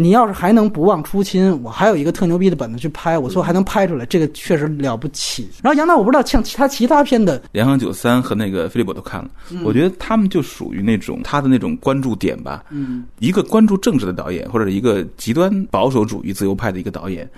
[0.00, 5.48] 你要是还能不忘初心，我还有一个特牛逼的本子去拍，我最后还能拍出来，这个确实了不起。
[5.60, 9.28] 然后杨导，我不知道像其他其他片的《连航九三》和那个《菲利普》都看了，
[9.64, 12.64] 我觉得他们就属于那种他的那种关注点吧。
[12.70, 17.28] 嗯，一个关注政治的导演，或者一个极端保守主义自由派的一个导演，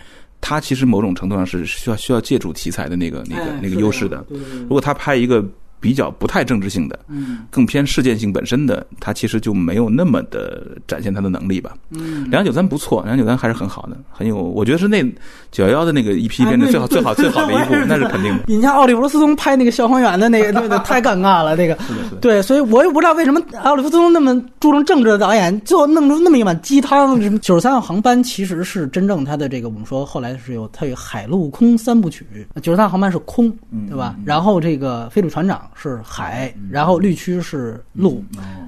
[0.42, 4.22] 他其实某种程度上是需要需要借助题材的那个那个那个优势的。
[4.28, 5.42] 如果他拍一个。
[5.80, 11.72] 比较不太政治性的，嗯，更偏事件性本身的，它其实就没有那么的展现它的能力吧。
[11.90, 15.02] 嗯，两九三不错，两九三还是很好的，很有，我觉得是那
[15.50, 18.44] 九幺幺的那个一批片的最好 最好最好的一部，那是肯定的。
[18.46, 21.76] 你像奥利弗斯通拍那个消防员的那个，对对，太尴尬了，那个。
[22.20, 27.20] 对，所以我也不知道为什么奥利弗斯通那么注重政治的导演，最后弄出那么一碗鸡汤。
[27.22, 32.26] 什么九十三号航班其实是真正他的这个，我们说后来是有他有海陆空三部曲，
[32.62, 33.50] 九十三号航班是空，
[33.88, 34.14] 对吧？
[34.24, 35.69] 然后这个飞鼠船长。
[35.74, 38.22] 是海，然后绿区是陆，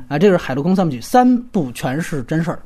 [0.08, 2.62] 啊，这是海陆空三部曲，三部全是真事儿，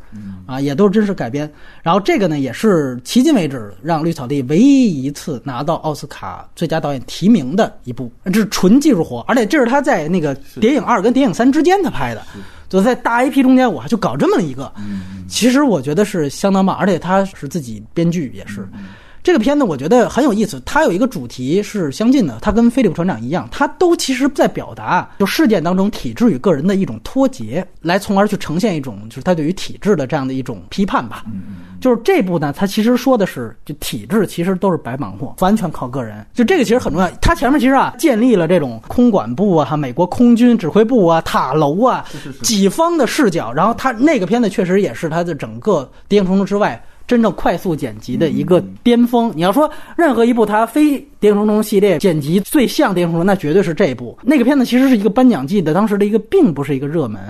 [0.46, 1.51] 啊，也都是真实改编。
[1.83, 12.22] 然后这个呢，也是迄今为止让绿草地唯一一次拿到奥斯卡最佳导演提名的一部，这是纯技术活，而且这是他在那个《谍影二》跟《谍影三》之间他拍的，
[12.68, 14.72] 就在大 IP 中间，我还就搞这么一个，
[15.29, 18.66] 其实我觉得是相当棒，而且他是自己编剧也是。
[19.27, 31.25] 这个片子我觉得很有意思，它有一个主题是相近的，它跟《菲利普船长》一样，它都其实在表达就事件当中体制与个人的一种脱节，来从而去呈现一种就是他对于体制的这样的一种批判吧。
[31.81, 36.25] 就是这部呢，它其实说的是就体制其实都是白忙活，完全靠个人。
[36.33, 42.05] 就这个其实很重要，它前面其实啊建立了这种空管部啊、美国空军指挥部啊、塔楼啊
[42.45, 46.81] 几方的视角，然后它那个片子确实也是它的整个《谍影重重》之外。
[47.07, 49.33] 真正快速剪辑的一个巅峰。
[49.35, 54.19] 你要说任何一部它非《谍影重重》系列剪辑最像《谍影重重》，那绝对是这一部。
[54.23, 57.21] 那个片子其实是一个颁奖季的当时的一个，并不是一个热门。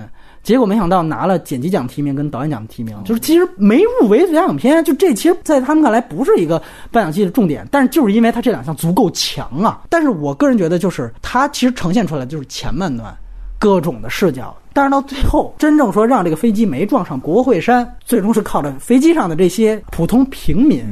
[0.43, 4.81] 结果没想到拿了剪辑奖提名跟导演奖提名，就是其实没入围最佳影片。
[4.85, 9.81] 就这其实，在他们看来不是一个颁奖季的重点，但是就是因为它这两项足够强啊。
[9.89, 13.13] 但是我个人觉得，就是它其实呈现出来就是前半段
[13.59, 14.55] 各种的视角。
[14.73, 20.83] 但是到最后，真正说让这个飞机没撞上国会山，最终是靠着飞机上的这些普通平民，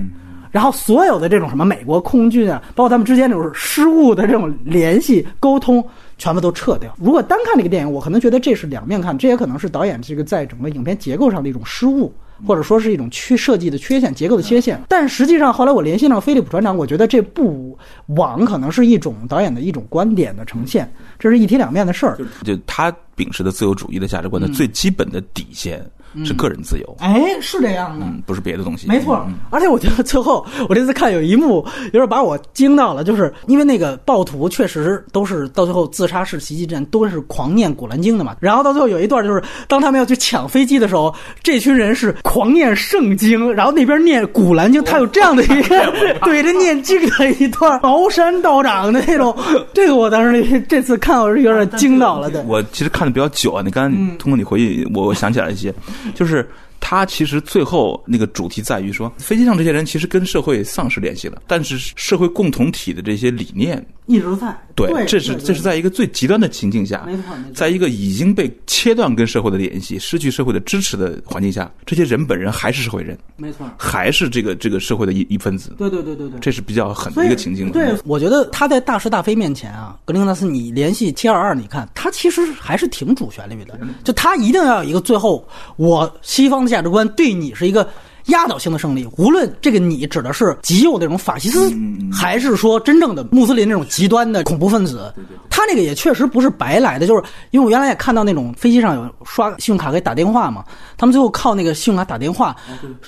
[0.52, 5.86] 然后所有的这种什么美国空军啊，包括他们之间这种失误的这种联系沟通，
[6.18, 6.92] 全部都撤掉。
[7.00, 12.12] 如果单看这个电影，我可能觉得这是两面看，这也可能是导演这个在整个影片结构上的一种失误。
[12.46, 22.18] 或者说是一种缺设计的缺陷、结构的缺陷，但实际上后来我联系上菲利普船长，我觉得这部网可能是一种导演的一种观点的呈现，这是一体两面的事儿。
[22.44, 25.84] 就他秉持的自由主义的价值观的最基本的底线。
[26.24, 29.28] 是个人自由，哎，是这样的，不是别的东西，没错。
[29.50, 31.56] 而且我觉得最后， 我这次看有一幕，
[31.92, 38.34] 有点把我惊到了，就是因为那个暴徒确实都是到最后自杀式袭击战都是狂念古兰经的嘛。
[38.40, 49.38] 然后到最后有一段，就是当他们要去抢飞机的时候，这群人是狂念圣经，然后那边念古兰经，他有这样的一个 对着念经的一段 茅山道长的那种。
[49.74, 52.42] 这个我当时这次看我是有点惊到了的。
[52.44, 55.74] 我其实看的比较久啊，你刚才通过你回忆，我想起来一些。
[56.14, 56.48] 就是。
[56.80, 64.56] 他其实最后那个主题在于说，飞机上这些人其实跟社会丧失联系了，但是社会共同体的这些理念一直在。
[64.76, 67.08] 对，这是这是在一个最极端的情境下，
[67.54, 75.74] 在一个已经被切断跟社会的联系、失去社会的支持的环境下，这些人本人还是社会人，没错，还是这个这个社会的一一分子。
[75.78, 77.72] 对对对对对，这是比较狠的一个情境。
[77.72, 87.56] 对，我觉得他在大是大非面前啊，格林纳斯，你联系 T 二二，你看他其实还是挺主旋律的，就他一定要有一个最后，我西方的价值观对你。
[87.56, 87.88] 是一个
[88.26, 91.72] 压倒性的胜利，无论这个你指的是极右那种法西斯，
[92.12, 95.14] 还是说真正的穆斯林那种极端的恐怖分子，
[95.50, 97.08] 他那个也确实不是白来的。
[97.08, 100.66] 就是因为我原来也看到那种飞机上有刷信用卡给打电话嘛，
[100.98, 102.56] 他们最后靠那个信用卡打电话，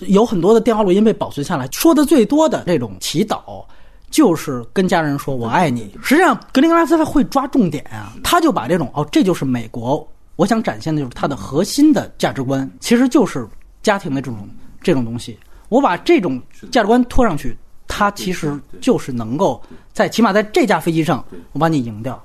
[0.02, 3.66] 有很多的电话录音被保存下来，说的最多的这种祈祷
[4.10, 5.94] 就是跟家人说我爱你。
[6.02, 13.46] 实际上，格林格拉斯他会抓重点啊，他就把这种哦，这就是美国，我想展现的就是它的核心的价值观，其实就是。
[13.84, 14.50] 家庭的这种
[14.82, 15.38] 这种东西，
[15.70, 19.62] 我把这种价值观拖上去，它其实就是能够
[19.94, 21.24] 在起码在这架飞机上，
[21.54, 22.22] 我把你赢掉。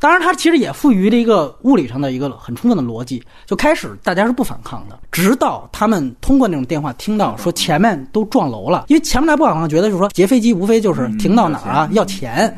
[0.00, 3.22] 当然，它其实也赋予了一个物理上的一个很充分的逻辑。
[3.46, 12.54] 就开始大家是不反抗的，直到他们通过那种电话听到说前面都撞楼了，因为前面来不反抗，觉得就是说劫飞机无非就是停到哪儿啊要钱，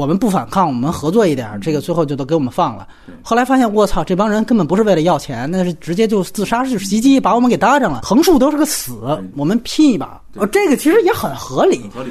[0.00, 2.88] 我们不反抗，我们合作一点，这个最后就都给我们放了。
[3.22, 8.00] 后来发现，我操，这帮人根本不是为了要钱，那是直接就自杀式袭击，把我们给搭上了。
[8.02, 8.94] 横竖都是个死，
[9.36, 11.82] 我们拼一把，呃，这个其实也很合理。
[11.94, 12.10] 合理。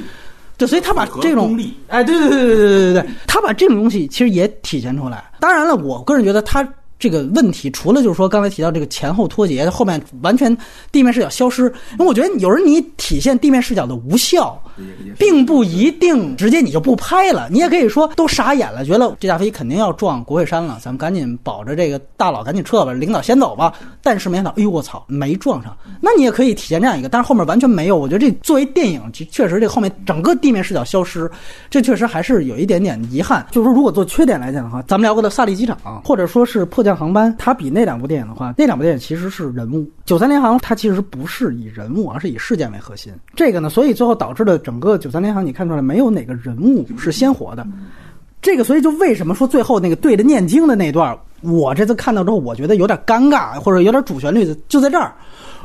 [0.56, 5.24] 对，所以他把这种，哎，对对对对对对对对，他把这种东西其实也体现出来。
[5.40, 6.62] 当然了，我个人觉得他
[7.00, 10.56] 这个问题除了就是说刚才提到这个前后脱节，后面完全
[10.92, 14.62] 地面视角消失，因为我觉得有时候你体现地面视角的无效，
[15.18, 23.72] 并不一定直接你就不拍了，你也可以说都傻眼了，觉得这架飞机肯定要撞国会山了，咱们赶紧保着这个大佬赶紧撤吧，领导先走吧。
[24.02, 25.74] 但是没想到，哎呦我操，没撞上。
[26.00, 27.96] 那你也可以体现这样一个，但是后面完全没有。
[27.96, 31.30] 我觉得这作为电影，确实这后面整个地面视角消失，
[31.70, 33.46] 这确实还是有一点点遗憾。
[33.50, 37.00] 就是说，如果做缺点来讲的话，咱们聊过的萨利机场，或者说是迫降。
[37.00, 39.90] 航班，它比那两部电影的话，那两部电影其实是人物。
[40.04, 43.12] 九三联航它其实不是以人物，而是以事件为核心。
[43.34, 47.66] 这个呢，所以最后导致了整个九三联航，你看出来没有哪个人物是鲜活的。
[48.42, 55.14] 这个，所以就为什么说最后那个对着念经的那段，我这次看到之后，我觉得有点尴尬，或者有点主旋律的就在这儿。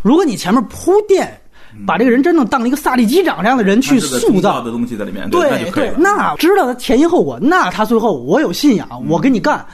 [0.02, 1.38] 如果你前面铺垫，
[1.86, 9.66] 把这个人真正当了一个萨利机长这样的人去塑造的东西在里面，对对，那知道他前因后果，那他最后我有信仰，我跟你干。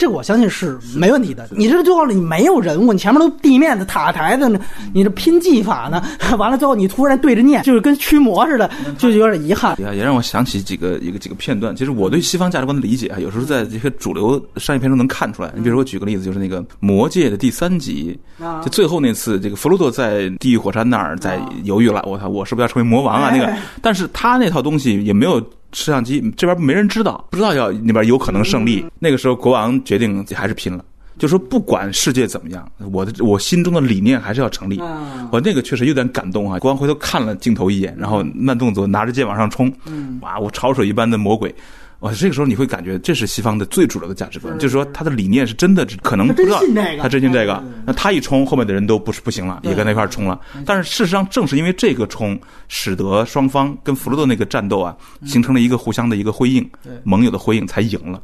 [0.00, 1.46] 这个我相信是没问题的。
[1.50, 4.50] 你这最后你没有人物，你前面都地面的塔台的，
[4.94, 6.02] 你这拼技法呢？
[6.38, 9.78] 完了最后你突然对着念，就是跟驱魔似的，就有点遗憾。
[9.78, 11.76] 也也让我想起几个一个几个片段。
[11.76, 15.52] 其实我对西方价值观的理解啊，有时候在这些主流商业片中能看出来。
[15.54, 18.18] 你比如说，我举个例子，就是那个《魔戒》的第三集，
[18.62, 22.02] 就最后那次，这个弗罗多在地狱火山那儿在犹豫了。
[22.06, 23.30] 我操，我是不是要成为魔王啊？
[23.30, 25.42] 那个，但是他那套东西也没有。
[25.72, 28.84] 摄像机这边没人知道，不知道要那边有可能胜利。
[28.98, 30.84] 那个时候国王决定还是拼了，
[31.18, 34.80] 就说不管世界怎么样，我的我心中的理念还是要成立。
[35.30, 36.58] 我那个确实有点感动啊！
[36.58, 39.72] 国王回头看了镜头一眼，然后慢动作拿着剑往上冲，
[40.20, 40.38] 哇！
[40.38, 41.54] 我潮水一般的魔鬼。
[42.00, 46.60] 哇，这个时候你会感觉这是西方的最主流的价值观，就是说他的理念是真的，可能不知道
[47.00, 50.40] 他真信这个，那他一冲，后面的人都不是不行了，也跟那块冲了。
[50.64, 56.68] 但是事实上，正是因为这个冲，使得双方跟弗洛多那个战斗啊，形成了一个互相的一个辉映，
[57.04, 58.22] 盟友的辉映，才赢了。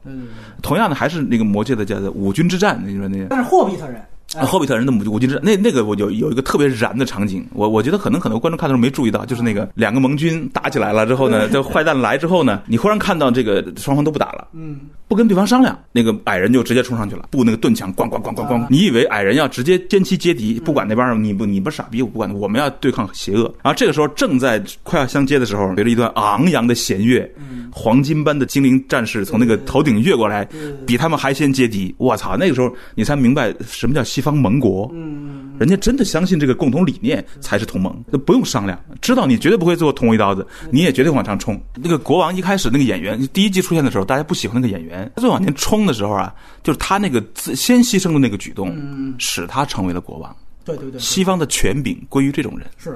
[0.62, 3.26] 同样的，还是那个魔界的叫做五军之战，你说那个？
[3.28, 4.02] 但是霍比特人。
[4.44, 23.44] 霍比特人的母五军之那那个我有有一个特别燃的场景，我我觉得可能很多观众看的时候没注意到，就是那个两个盟军打起来了之后呢，这坏蛋来之后呢，你忽然看到这个双方都不打了，嗯，不跟对方商量，那个矮人就直接冲上去了，布那个盾墙，咣咣咣咣咣，你以为矮人要直接歼七接敌，不管那边你不你不傻逼，我不管，我们要对抗邪恶。
[23.62, 27.28] 然后这个时候正在快要相接的时候，随着一段昂扬的弦乐，
[27.72, 30.46] 黄金般的精灵战士从那个头顶越过来，
[30.86, 34.90] 比他们还先接敌，我操，那个时候你才明白什么叫西方盟国。
[34.92, 41.58] 嗯，人家真的相信这个共同理念才是同盟，那不用商量，知道你绝对不会最后捅我一刀子，你也绝对往上冲。
[41.76, 48.76] 那个国王一开始那个演员第一集出现的时候，大家不喜欢那个演员，他最往前冲的时候啊，就是他那个自先牺牲的那个举动，
[49.18, 50.36] 使他成为了国王。
[50.64, 52.66] 对对对，西方的权柄归于这种人。
[52.76, 52.92] 是。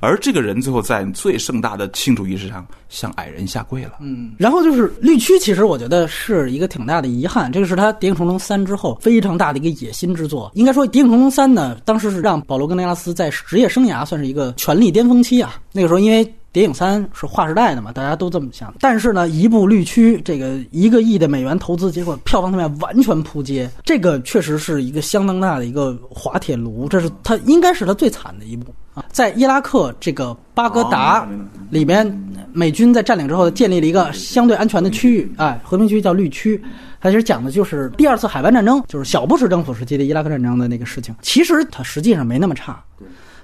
[0.00, 3.92] 而这个人最后在最盛大的庆祝仪式上向矮人下跪了。
[4.00, 7.50] 嗯，然后就是绿区，其实我觉得是一个挺大的遗憾。
[7.50, 10.50] 这个是他《谍影重重三》之后非常大的一个野心之作。
[10.54, 15.60] 应该说，《谍影重重三》呢，当时是让保罗·格雷拉斯在职业生涯算是一个权力巅峰期啊。
[15.72, 18.74] 那个时候，因为《谍影三》是划时代的嘛，大家都这么想。
[18.80, 26.88] 但是呢，一部绿区，这个一个亿的美元投资，结果票房方面完全扑街，这个确实是一个相当大的一个滑铁卢。
[26.88, 28.74] 这是他应该是他最惨的一部。
[29.10, 31.26] 在伊拉克这个巴格达
[31.70, 32.06] 里边，
[32.52, 36.62] 美军在占领之后建立了一个相对安全的区域，哎，和平区叫绿区。
[37.00, 41.14] 它其实讲的就是第二次海湾战争，就是小布什政府时期的伊拉克战争的那个事情。
[41.22, 42.82] 其实它实际上没那么差。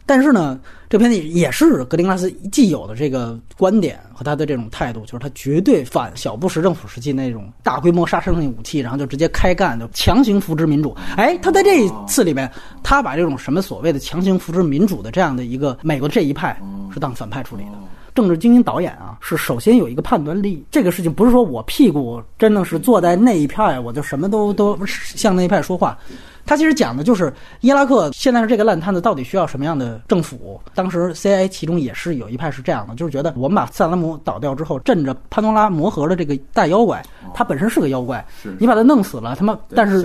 [0.06, 0.58] 但是呢，
[0.94, 10.96] 这片子也是格林拉斯既有的这个观点和他的这种态度，就是他绝对反小布什政府时期那种大规模杀伤性武器，然后就直接开干，就强行扶植民主。
[11.16, 12.48] 哎，他在这一次里面，
[12.80, 16.56] 他把这种什么所谓的强行扶植民主的这样的一个美国这一派
[16.92, 17.72] 是当反派处理的。
[18.14, 20.64] 政治精英导演啊，是首先有一个判断力。
[20.70, 25.98] 这个事情不是说我屁股真的是坐在那一派，我就什么都都向那一派说话。
[26.46, 30.60] 他其实讲的就是伊拉克现在是这个烂摊子，到底需要什么样的政府？
[30.74, 37.02] 当时 CIA 其中也是有一派是这样的，就是觉得我们把萨达姆倒掉之后，镇着潘多拉魔盒的这个大妖怪，
[37.32, 38.24] 他本身是个妖怪，
[38.58, 40.02] 你把他弄死了，他妈，但是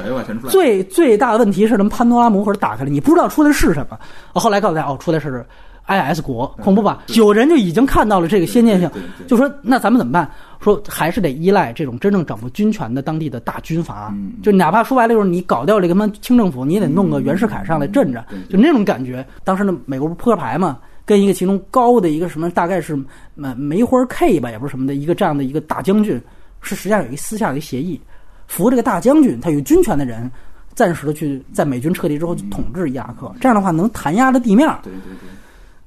[0.49, 3.99] 最最大的问题是，什么潘多拉魔盒打开了，你不知道出来是什么。
[4.33, 5.45] 后来告诉大家，哦，出来是。
[5.89, 7.03] IS 国恐怖吧？
[7.15, 8.89] 有人就已经看到了这个先见性，
[9.27, 10.29] 就说那咱们怎么办？
[10.61, 14.13] 说还是得依赖这种真正掌握军权的当地的大军阀，
[14.43, 19.25] 就哪怕说白了就是你搞掉这个什么清政府，你也得弄个袁世凯上来镇着，就那种感觉。
[19.43, 22.95] 当时那美国不扑克牌嘛，跟一个其中高的一个什么大概是
[23.35, 26.21] 梅梅花 K 吧，也不是什么的一个这样的一个大将军，
[26.61, 27.99] 是实际上有一私下的一个协议，
[28.45, 30.29] 扶这个大将军，他有军权的人，
[30.75, 34.67] 暂时的去在美军撤离之后去统治伊拉克，这样的话能弹压着地面。
[34.83, 35.29] 对对对。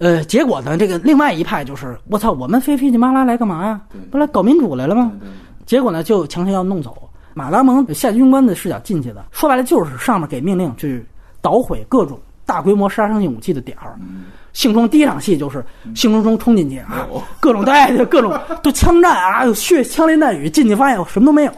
[0.03, 0.77] 呃，结果呢？
[0.77, 3.81] 这个另外一派就是我操，我们飞飞机马拉来干嘛呀？
[4.11, 5.13] 不来搞民主来了吗？
[5.65, 7.09] 结果呢，就强行要弄走。
[7.35, 11.07] 马达蒙下军官的视角进去的，说白了就是上面给命令去
[11.41, 13.97] 捣毁各种大规模杀伤性武器的点儿。
[14.53, 17.07] 兴冲第一场戏就是兴冲冲冲进去啊，
[17.39, 21.53] 各种对，各种都枪战啊，有血枪林弹雨，进去发现什么都没有，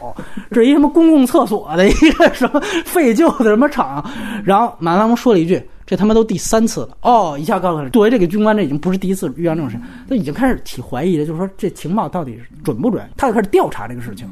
[0.51, 4.07] 这是一什么公共厕所的一个什么废旧的什么厂。
[4.43, 5.67] 然后马达蒙说了一句。
[5.85, 7.37] 这他妈都第三次了哦！
[7.39, 9.79] 一下告诉他，作为这个军官，这已经不是第一次遇到这种事，
[10.09, 13.07] 他已经开始起怀疑了，就是说这情报到底准不准？
[13.15, 14.27] 他就开始调查这个事情，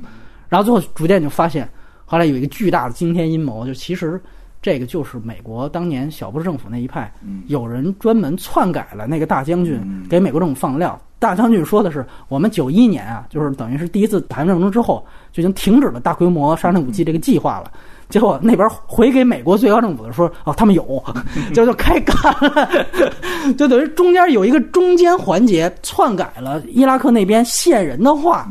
[0.50, 1.70] 然后最后逐渐就发现，
[2.06, 4.20] 后来有一个巨大的惊天阴谋，就其实
[4.62, 7.14] 这个就是美国当年小布什政府那一派，
[7.48, 9.80] 有人专门篡改了那个大将军
[10.10, 11.00] 给美国政府放料。
[11.20, 17.72] 大将军说的是，我们九一年啊，就是等于是第一次打战争之后，就已经停止了大规模杀伤武器这个计划了。
[18.14, 21.04] 结果那边回给美国最高政府的说，哦，他们有，
[21.52, 22.70] 就就开干了，
[23.58, 28.48] 就等于中间有一个中间环节篡改了伊拉克那边线人的话。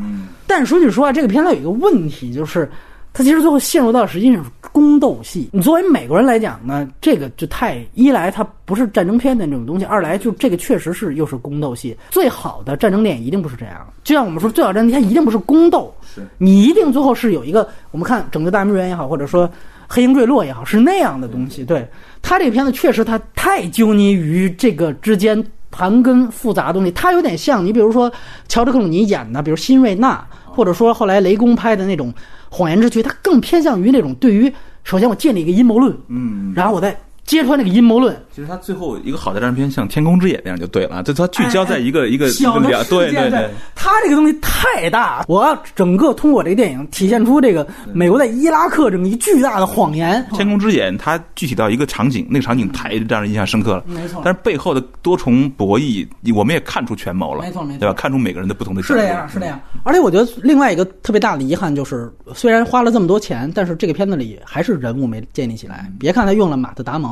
[0.49, 2.69] 但说句实话，这个片子有一个问题，就是
[3.13, 5.49] 它其实最后陷入到实际上是宫斗戏。
[5.53, 11.97] 你作为美国人来讲呢，这个就太一来它不是战争片的那种东西，二来就这个确实是又是宫斗戏。
[12.11, 15.95] 最好的战争电影一定不是这样，就像我们说最好战争，它一定不是宫斗。
[16.39, 19.49] 你一定最后是有一个，我们看《整个大兵瑞元》也好，或者说
[19.89, 21.65] 《黑鹰坠落》也好，是那样的东西。
[21.65, 21.87] 对
[22.21, 28.13] 他这个片子确实他太纠泥于这个之间盘根复杂的东西，他有点像你比如说
[28.49, 32.13] 乔治克鲁尼演的，比如辛瑞纳，或者说后来雷公拍的那种
[32.49, 34.53] 《谎言之躯》，他更偏向于那种对于
[34.85, 36.97] 首先我建立一个阴谋论，嗯，然后我再。
[37.25, 50.23] 揭穿那个阴谋论，其实他最后一个好的战争片像《天空之眼》那样就对了，就他聚焦在一个一个小的对对对，他这个东西太大，我要整个通过这个电影体现出这个美国在伊拉克这么一巨大的谎言。
[50.37, 54.21] 《天空之眼》它具体到一个场景，那个场景太让人印象深刻了，没错。
[54.25, 57.95] 但是背后的多重博弈，我们也看出权谋了，没错没错，对吧？
[57.95, 59.61] 看出每个人的不同的是这样是这样。
[59.85, 65.91] 而且我觉得另外一个特别大的遗憾就是，虽然花了这么多钱，但是这个片子里还是人物没建立起来。
[65.99, 67.12] 别看他用了马特·达蒙，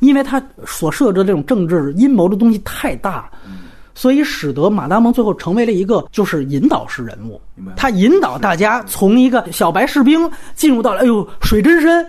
[0.00, 0.42] 因为他。
[0.66, 3.30] 所设置的这种政治阴谋的东西太大，
[3.94, 7.40] 所以使得马达蒙最后成为了一个就是引导式人物。
[7.76, 12.06] 他引导大家从一个小白士兵进入到了哎呦水真深，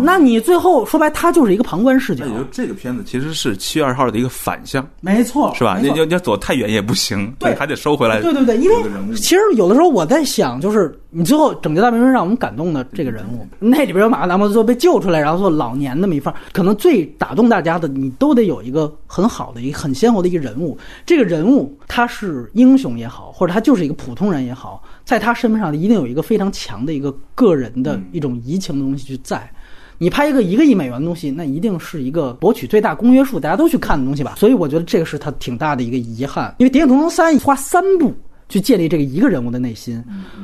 [0.00, 2.24] 那你最后说白，他就是一个旁观视角。
[2.52, 5.78] 这个片子其实是七月二号的一个反向，没错，是吧？
[5.82, 8.20] 你要要走太远也不行，对，还得收回来。
[8.20, 20.78] 对对对，因为其实有的时候我在想，就是你最后拯救大兵瑞让我们感动的这个人物，那里边有马达蒙最后被救出来，然后做老年那么一份，可能最打动大家的，你都得有一个很好的一个很鲜活的一个人物。
[21.04, 24.82] 这个人物他是英雄也好，或者他就是一个普通人也好。
[25.04, 29.50] 在他身上一定有一个非常强的一个个人的一种移情的东西去在，
[29.98, 34.34] 你拍一个一个亿美元的东西，那一定是一个博取最大公约数，大家都去看的东西吧。
[34.36, 38.14] 所以我觉得这个是他挺大的一个遗憾，因为《谍影重重三》花三部
[38.48, 40.02] 去建立这个一个人物的内心，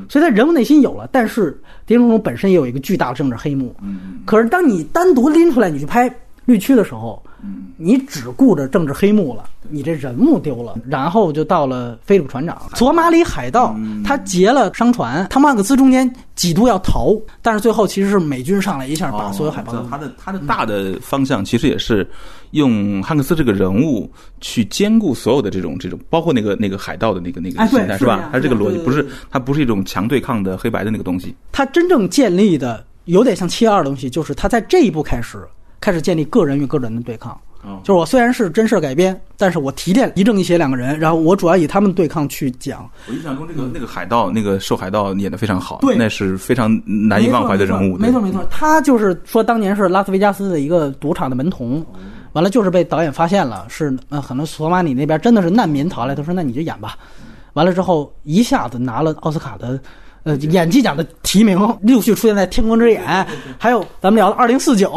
[0.09, 1.53] 所以他人物内心有了，但是
[1.87, 3.75] 《谍影重重》本身也有一个巨大的政治黑幕。
[4.25, 6.13] 可是当你单独拎出来你去拍
[6.49, 7.23] 绿区的时候，
[7.77, 9.45] 你只顾着政治黑幕了。
[9.69, 19.75] 你这人物丢了，然后就到了菲利普船长，索马里海盗，他劫了商船，汤姆汉克斯中间几度要逃，但是最后其实是美军上来一下把所有海豹。
[19.91, 22.09] 他的他的大的方向其实也是
[22.53, 28.31] 用汉克斯这个人物去兼顾所有的这种这种，包括那个那个海盗的那个那个心态是吧？
[28.33, 31.35] 他这个逻辑不是他不是一种强对抗的黑白的那个东西。
[31.53, 35.47] 他真正建立的有点像七二的东西，就是他在这一步开始
[35.81, 37.39] 开始建立个人与个人的对抗。
[37.83, 42.89] 就是我虽然是真事改编，但是我提炼一正一邪两个人，然后我主要以他们对抗去讲。
[43.09, 47.99] 我印象中，这个那个海盗，那个瘦海盗演的非常好，对，那是非常难以忘怀的人物。
[47.99, 51.85] 没错没错，他就是说当年是拉斯维加斯的一个赌场的门童，
[52.33, 56.97] 完了就是被导演发现了，是呃可能索马里那边真的是难民逃来，他说那你就演吧，
[57.55, 59.79] 完了之后一下子拿了奥斯卡的。
[60.29, 63.03] 呃，演技奖的提名陆续出现在《天空之眼》，
[63.57, 64.91] 还有咱们聊的《二零四九》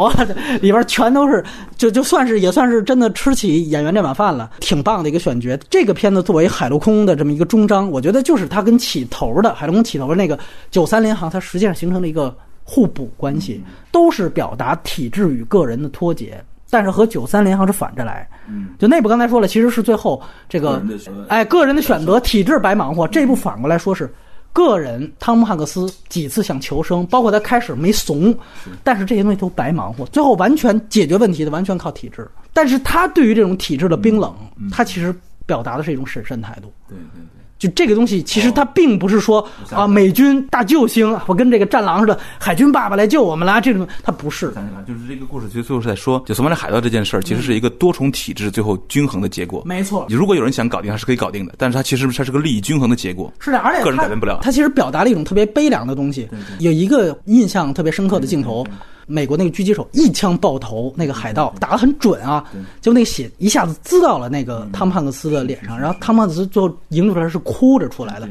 [0.60, 1.42] 里边，全都是
[1.78, 5.56] 就就算是也算是真的吃起演员这碗饭了，挺棒的一个选角。
[5.70, 10.38] 这个片子作为海陆空的这么一个终章，我觉得就是它跟起头的海陆空起头的那个
[10.70, 16.44] 九三联航，它实际上形成了一个互补关系，都是表达体制与个人的脱节。
[16.68, 18.26] 但是和九三联航是反着来。
[18.48, 20.82] 嗯，就内部刚才说了，其实是最后这个
[21.28, 23.06] 哎个人的选择，体制白忙活。
[23.06, 24.10] 这部反过来说是
[24.52, 28.36] 个人，汤姆汉克斯几次想求生，包括他开始没怂，
[28.84, 32.28] 但是这些东西都白忙活，最后完全解决问题的完全靠体制。
[32.52, 34.34] 但是他对于这种体制的冰冷，
[34.70, 35.14] 他其实
[35.46, 36.72] 表达的是一种审慎态度。
[36.88, 37.31] 对对对。
[37.62, 44.52] 就这个东西，其实它并不是说啊，美军大救星，我跟这个战狼似的，海军爸爸来救我们啦，这种它不是。
[44.84, 49.62] 就是这个故事，其实最后是在说，就索马里海盗这件事儿，其实是一个多重体制最后均衡的结果。
[49.64, 50.04] 没错。
[50.08, 53.32] 如果有人想搞定，它是可以搞定的，但是它其实它是个利益均衡的结果。
[53.38, 54.40] 是的，而且个人改变不了。
[54.42, 56.28] 它其实表达了一种特别悲凉的东西。
[56.58, 58.66] 有一个印象特别深刻的镜头。
[59.06, 62.44] 美国那个狙击手一枪爆头，那个海盗打得很准啊，
[62.80, 68.28] 就那个血一下子滋到了那个汤姆汉克斯的脸上，然后汤姆汉克斯最后迎出来是哭着出来的。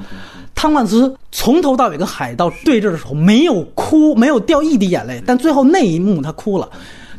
[0.56, 6.70] 汤姆汉克斯从头到尾跟海盗对峙的时候没有哭，没有掉一滴眼泪，但最后那一幕他哭了。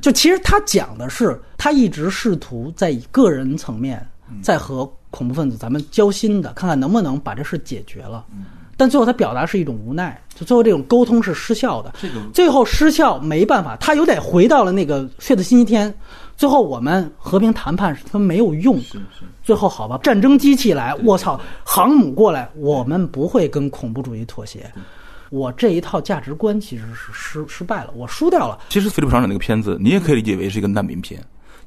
[0.01, 4.05] 就其实他讲的是，他一直试图在以个人层面
[4.43, 8.25] 在和恐怖分子咱们交心的，看看能不能把这事解决了。
[8.77, 11.93] 但最后他表达是一种无奈，就最后这种沟通是失效的。
[12.33, 15.93] 最后失效没办法，他有点回到了那个血的星期天。
[16.37, 18.81] 最后我们和平谈判他没有用。
[19.45, 24.71] 最后好吧，战争机器来，我操，航母过来，我们不会跟恐怖主义妥协。
[25.31, 28.59] 我这一套价值观其实是失失败了，我输掉了。
[28.69, 31.23] 其实菲利普厂长那个片子，你也可以理解为是一个难民片。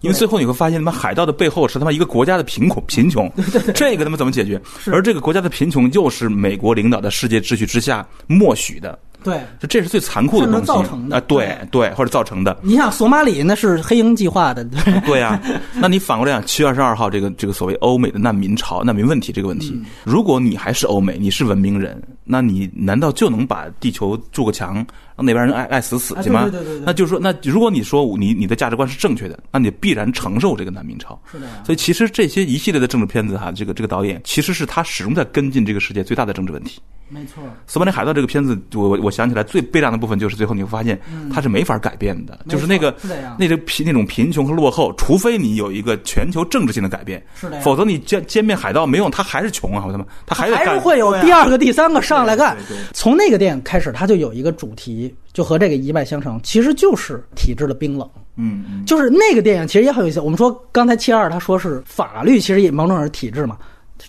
[0.05, 3.29] 因为最后你会发现，他妈海盗的背后是他妈一个国家的贫苦贫穷，
[3.73, 4.61] 这个他妈怎么解决？
[4.91, 8.97] 而这个国家的贫穷又是美国领导的世界秩序之下默许的。
[9.23, 11.19] 对，这这是最残酷的东西造成的啊！
[11.21, 12.55] 对对，或者造成的。
[12.61, 14.63] 你想索马里那是黑鹰计划的，
[15.03, 15.41] 对呀。
[15.73, 24.75] 那你反过来讲，七月二十二号这个这个所谓欧美的难民潮、难民问题这个问题，如果你还是欧美，你是文明人，那你难道就能把地球筑个墙，
[25.15, 26.49] 让那边人爱爱死死去吗？
[26.49, 26.83] 对对对。
[26.85, 31.17] 那就是说，那如果你说你你的价值观是正确的，那你必然承受这个难民潮。
[31.31, 31.47] 是的。
[31.63, 36.81] 所以其实这些一系列的政治片子哈，这个这个导演其实是他始终在跟进这个世界最大的政治问题。
[37.07, 40.99] 没错，《索马里海盗》这个片子，我我我想起来最悲凉的部分就是最后你会发现，
[41.31, 42.95] 它是没法改变的，就是那个
[43.37, 52.55] 那个贫那种贫穷和落后，除非你有一个全球政治性的改变，是的，否则你歼歼灭海盗没用，他还是穷啊，我他妈，他还还是会有第二个、第三个上来干。
[52.93, 58.07] 从那个电影开始，他就有一个主题，就和这个一脉相承，其实就是体制的冰冷。
[58.35, 60.19] 嗯，就是那个电影其实也很有意思。
[60.19, 63.57] 我们说刚才七二他说是法律，其实也某种是体制嘛。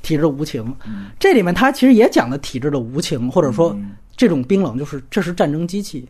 [0.02, 0.74] 体制无情，
[1.16, 3.74] 这里面他其实也讲的体制的无情，或者说
[4.16, 6.06] 这种冰冷，就是这是战争机器。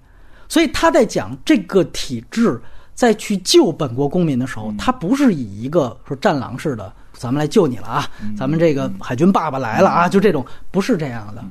[0.49, 2.59] 所以他在讲这个体制
[2.95, 11.45] 在去救本国公民的时候，他不是以一个说战狼式的，咱们来救你了啊，咱们这个海军爸爸来了啊，就这种不是这样的，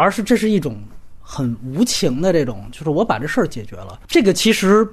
[0.00, 0.76] 而是这是一种。
[1.32, 4.00] 很无情的这种，就是我把这事儿解决了。
[4.08, 4.84] 这个其实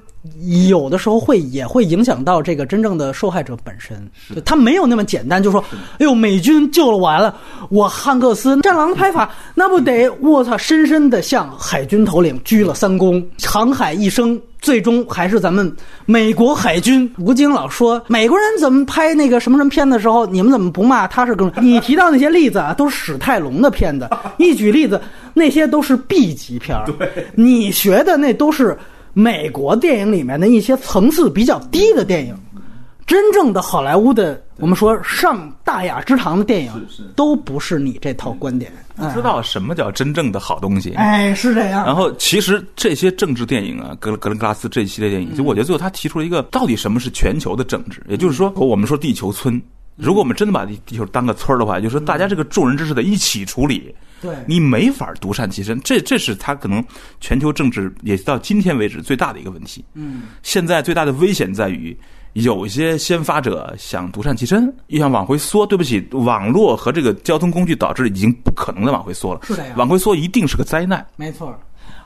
[0.68, 4.08] 有的时候会也会影响到这个真正的受害者本身，
[4.44, 5.60] 他没有那么简单，就说，
[5.94, 7.36] 哎呦，美军救了完了，
[7.70, 14.40] 我汉克斯战狼的拍法，那不得我操，深深的向海军头领鞠了三躬，航海一生。
[14.60, 15.74] 最终还是咱们
[16.06, 17.10] 美国海军。
[17.18, 21.50] 吴京老说美国人怎么拍那个什么什么片的时候，你们怎么不骂他是更？
[21.60, 24.08] 你提到那些例子啊，都是史泰龙的片子。
[24.38, 25.00] 一举例子，
[25.34, 26.84] 那些都是 B 级片儿。
[26.98, 28.76] 对，你学的那都是
[29.12, 32.34] 美国电影里面的一些层次比较低的电影。
[33.08, 36.86] 真正的好莱坞的，我们说上大雅之堂的电影，
[37.16, 38.70] 都不是你这套观点。
[38.96, 40.92] 不知道什么叫真正的好东西。
[40.92, 41.86] 哎，是这样。
[41.86, 48.02] 然后，其实这些政治电影啊，格格伦格拉斯这一系列电影，就我觉得最后他提出了一个，到底什么是全球的政治？
[48.08, 49.58] 也就是说，我们说地球村，
[49.96, 53.94] 如果我们真的把地地球当个村儿的话，就是说大家这个众人之事得一起处理。
[54.20, 55.80] 对，你没法独善其身。
[55.80, 56.84] 这这是他可能
[57.20, 59.82] 全球政治也到今天为止最大的一个问题。
[59.94, 61.96] 嗯，现在最大的危险在于。
[62.42, 65.66] 有些先发者想独善其身，又想往回缩。
[65.66, 69.40] 对不起，网络和这个交通工具导致已经不可能再往回缩了。
[69.44, 71.06] 是的呀，往回缩一定是个灾难。
[71.16, 71.54] 没错，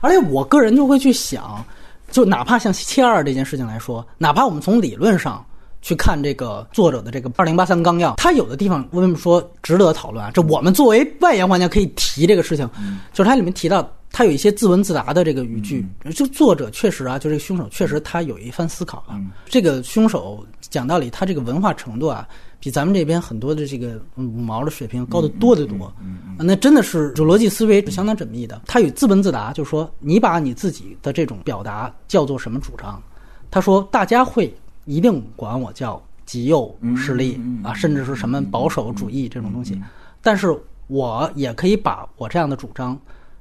[0.01, 1.63] 而且我个人就会去想，
[2.11, 5.45] 就哪怕像七二这件事情来说，哪怕我们从理论上
[5.81, 10.31] 去看这个作者的这个二零八三纲要，他有的地方为什么说值得讨论啊？
[10.33, 12.69] 这我们作为外延玩家可以提这个事情，
[13.11, 13.87] 就是它里面提到。
[14.13, 15.83] 他有一些自问自答的这个语句，
[16.13, 19.19] 就作者确实啊，就这个凶手确实他有一番思考啊。
[19.45, 22.27] 这个凶手讲道理，他这个文化程度啊，
[22.59, 25.91] 比咱们这边很多的这个五毛的水平高得多得多。
[26.37, 28.61] 那真的是就逻辑思维是相当缜密的。
[28.67, 33.01] 他有自问自答，就说你把你自己的这种表达叫做什么主张？
[33.49, 34.53] 他说大家会
[34.85, 39.75] 一定管我叫极右势力啊，甚至是什么保守主义这种东西。
[40.21, 40.55] 但是
[40.85, 42.95] 我也可以把我这样的主张。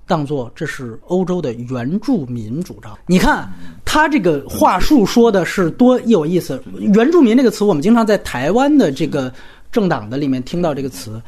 [0.06, 2.98] 当做这是欧洲的原住民主张。
[3.06, 3.50] 你看
[3.84, 6.62] 他这个话术说的是多有意思。
[6.78, 9.32] 原住民这个词，我们经常在台湾的这个
[9.70, 11.22] 政党的里面听到这个词，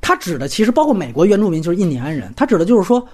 [0.00, 2.32] 他指的其实包括美国原住民，就是印第安人。
[2.36, 3.04] 他指的就是说，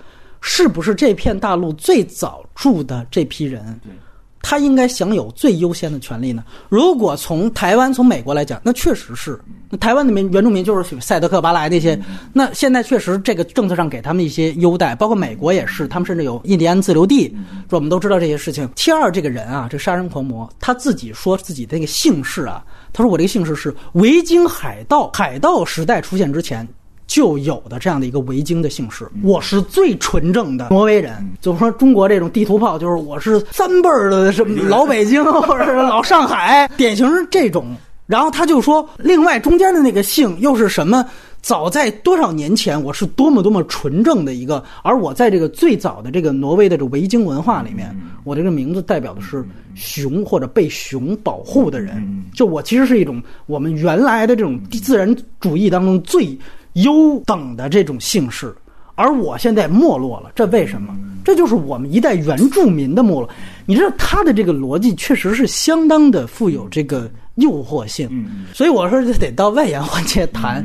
[0.41, 3.81] 是不是这片大陆最早住的这批人？
[4.47, 6.45] 他应该享有最优先的权利呢？
[6.69, 9.41] 如果从台湾、从美国来讲，那确实是。
[9.71, 11.99] 那台湾的民原住民就是赛德克巴莱那些，
[12.31, 17.35] 那现在确实这个政策上给他们一些优待，包括美国也是，他们甚至有印第安自留地。
[17.71, 18.69] 说我们都知道这些事情。
[18.77, 26.69] T 二这个人啊，这杀人狂魔，他自己说自己的那个姓氏啊，他说我这个姓氏是维京海盗，海盗时代出现之前。
[27.07, 31.13] 就有的这样的一个维京的姓氏，我是最纯正的挪威人。
[31.41, 37.67] 就是说，中国这种地图炮，就是我是三辈儿的什么老北京 或者是老上海，典型是这种。
[38.07, 41.05] 然后他就说，另外中间的那个姓又是什么？
[41.41, 44.65] 早在多少年前，我是多么多么纯正的一个。
[44.83, 47.95] 而我在这个最早的这个挪威的这维京文化里面，
[48.25, 49.45] 我这个名字代表的是
[49.75, 52.25] 熊或者被熊保护的人。
[52.33, 56.37] 就我其实是一种我们原来的这种自然主义当中最。
[56.75, 58.55] 优等的这种姓氏，
[58.95, 60.97] 而我现在没落了，这为什么？
[61.25, 63.29] 这就是我们一代原住民的没落。
[63.65, 68.09] 你知道他的这个逻辑确实是相当的富有这个诱惑性，
[68.53, 70.65] 所以我说这得到外延环节谈。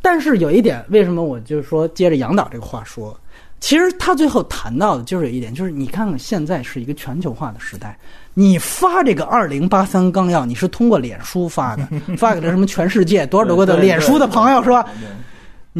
[0.00, 3.18] 但是有一点，为什么我就是说接着杨导这个话说？
[3.60, 7.98] 其实他最后谈到的就是一点，就是你看看现在是一个全球化的时代，
[8.32, 14.86] 你发这个二零八三纲要，你是通过脸书发的， 发给了什么全世界多少多个的脸书的朋友是吧？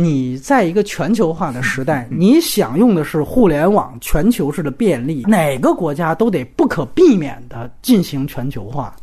[0.01, 8.95] 你在一个全球化的时代，你享用的是互联网全球式的便利，哪个国家都得不可避免的进行全球化。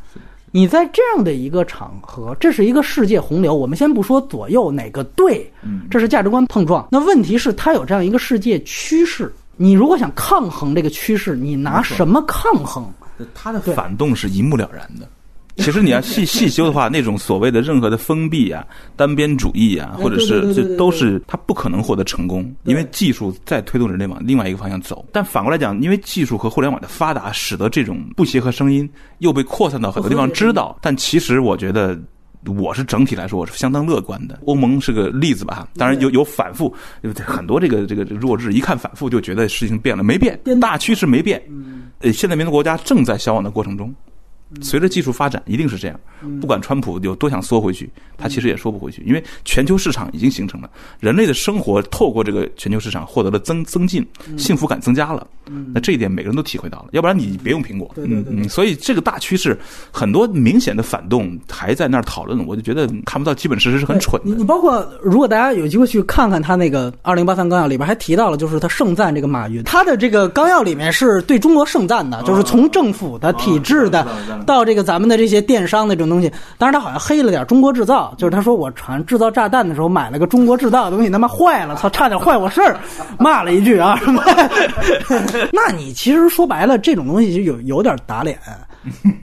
[0.52, 3.54] 你在这样的一个场合，这是一个世界洪流。
[3.54, 5.52] 我们先不说左右哪个对，
[5.91, 6.88] 这是价值观碰撞。
[6.89, 9.30] 那问题是，它有这样一个世界趋势。
[9.58, 12.86] 你如果想抗衡这个趋势，你拿什么抗衡？
[13.34, 15.06] 它的反动是一目了然的。
[15.64, 18.66] 其实你要细细修的话，那种所谓的任何的封闭啊、
[18.97, 25.06] 单边主义啊，或者是这都是它不可能获得成功，因为技术在推动人类往另外一个方向走。
[25.14, 28.89] 但反过来讲，因为技术和互联网的发达，使得这种不协和声音
[29.20, 30.78] 又被扩散到很多地方知道。
[30.82, 31.97] 但其实我觉得，
[32.60, 34.41] 我是整体来说我是相当乐观的。
[34.45, 35.68] 欧盟是个例子吧？
[35.78, 36.72] 当然有有反复，
[37.26, 41.41] 很多这个这个弱智一看反复就觉得事情变了，没变，大趋势没变。
[42.01, 43.95] 呃，现在民族国家正在消亡的过程中。
[44.62, 46.00] 随着技术发展，一定是这样。
[46.39, 50.70] 不管川普有多想缩回去，他其实也缩不回去，因为全球市场已经形成了。
[51.00, 54.06] 人类的生活透过这个全球市场获得了增增进，
[54.38, 55.28] 幸福感增加了。
[55.74, 56.88] 那这一点每个人都体会到了。
[56.91, 57.93] 要不然你别用苹果。
[57.98, 58.50] 嗯嗯。
[58.50, 59.60] 所以这个大趋势，
[59.91, 64.36] 很多明显的反动还在那儿讨论，我就觉得看不到基本事实是很蠢的。
[64.36, 74.08] 你包括如果大家有机会去看看他那个二零八三纲要里边还提到了，就是他盛赞这个马云，他的这个纲要里面是对中国盛赞的，就是从政府的体制的。
[74.46, 82.78] 到这个咱们的这些电商的这种东西，当然他好像黑了点中国制造，就是他说我好像制造炸弹的时候买了个中国制造的东西，他妈坏了，操，差点坏我事儿，
[83.20, 84.24] 骂了一句啊什么？
[85.54, 88.38] 那你其实说白了，这种东西就有有点打脸，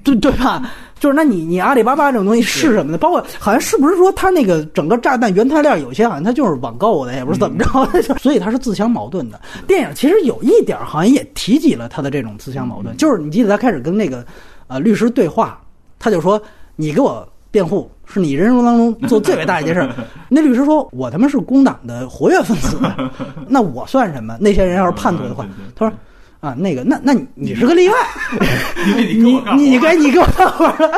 [0.04, 0.62] 对对吧？
[0.98, 2.98] 就是那你你阿里巴巴这种东西是什么呢？
[2.98, 9.40] 包括好像是不是说他那个整个炸弹原材料有些好像他就是网购的，也不是怎么着，所以他是自相矛盾的。
[9.66, 14.24] 电影其实有一点好像也提及了他的这种自相矛盾，就是你记得他开始跟那个。
[14.72, 15.60] 啊，律师对话，
[15.98, 16.40] 他就说
[16.76, 19.86] ：“你给我辩护，是你人生当中做最伟大一件事。
[20.30, 22.78] ”那律师说：“我他妈是工党的活跃分子，
[23.46, 24.38] 那我算什么？
[24.40, 25.46] 那些人要是叛徒的话，
[25.76, 25.94] 他说
[26.40, 27.94] ：‘啊，那个，那那你是个例外，
[28.96, 30.90] 你你你该你给我 干活了。’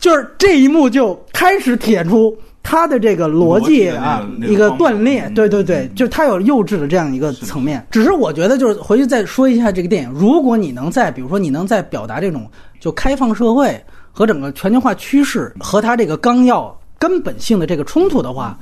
[0.00, 7.84] 就是这一幕就开始体现出。”他的这个逻辑啊，一个断裂，对对对，就是他有幼稚的这样一个层面。
[7.90, 10.10] 只是我觉得，就是回去再说一下这个电影。
[10.10, 12.46] 如果你能在，比如说你能在表达这种
[12.80, 18.58] 就开放社会和整个全球化趋势和他这个纲要根本性的这个冲突的话。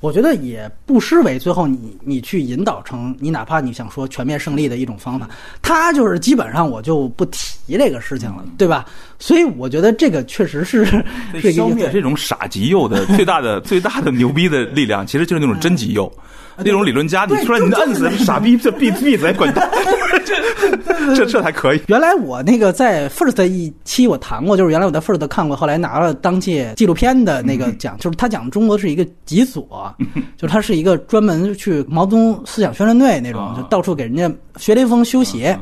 [0.00, 5.28] 我觉得也不失为最后你你去引导成你哪怕你想说全面胜利的一种方法，
[5.62, 8.84] 他就是基本上我就不提这个事情了，对吧？
[9.18, 10.84] 所以我觉得这个确实是
[11.40, 16.10] 是消灭这种傻极右的 最大的最大的牛逼的力量，其实就是那种真极右。
[16.58, 19.70] 那种理论家，你突然你摁死傻逼，这闭闭嘴滚蛋，
[20.24, 21.82] 这这这还可以。
[21.86, 29.94] 原来我那个在 First 一期我谈过，就是原来我在 First 看过，后来拿了当届纪录片的那个奖，就是他讲中国是一个极左，
[30.38, 35.54] 就是他是一个专门去毛泽东思想宣传队那种，就到处给人家学雷锋修鞋，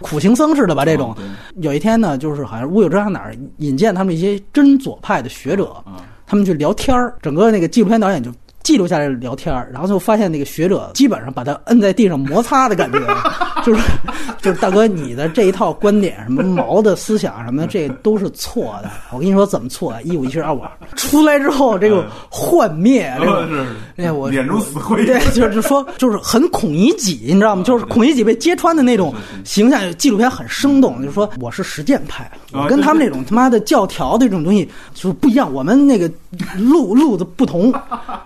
[0.00, 1.14] 苦行僧似的吧这种。
[1.56, 5.82] 有一天呢，就是好像乌有哲哪儿引荐他们一些真左派的学者，
[6.26, 8.30] 他们去聊天儿，整个那个纪录片导演就。
[8.62, 12.98] 记录下来聊天儿然后就发现那个学者基本上把他摁在地上摩擦的感觉，
[13.64, 13.80] 就是
[14.40, 18.90] 就是大哥你的这一套观点什么毛的思想什么的，这都是错的。
[19.12, 19.94] 我跟你说怎么错？
[20.04, 27.62] 一五一十二五二出来之后，这个幻灭，这个哎呀我脸如死灰，对，就是说就是很孔乙己，你知道吗？
[27.64, 31.00] 就是孔乙己被揭穿的那种形象，纪录片很生动。
[31.00, 36.10] 就是说我是实践派，我跟他们那种他妈的教条的这种东西就是不一样，我们那个
[36.58, 37.72] 路路子不同，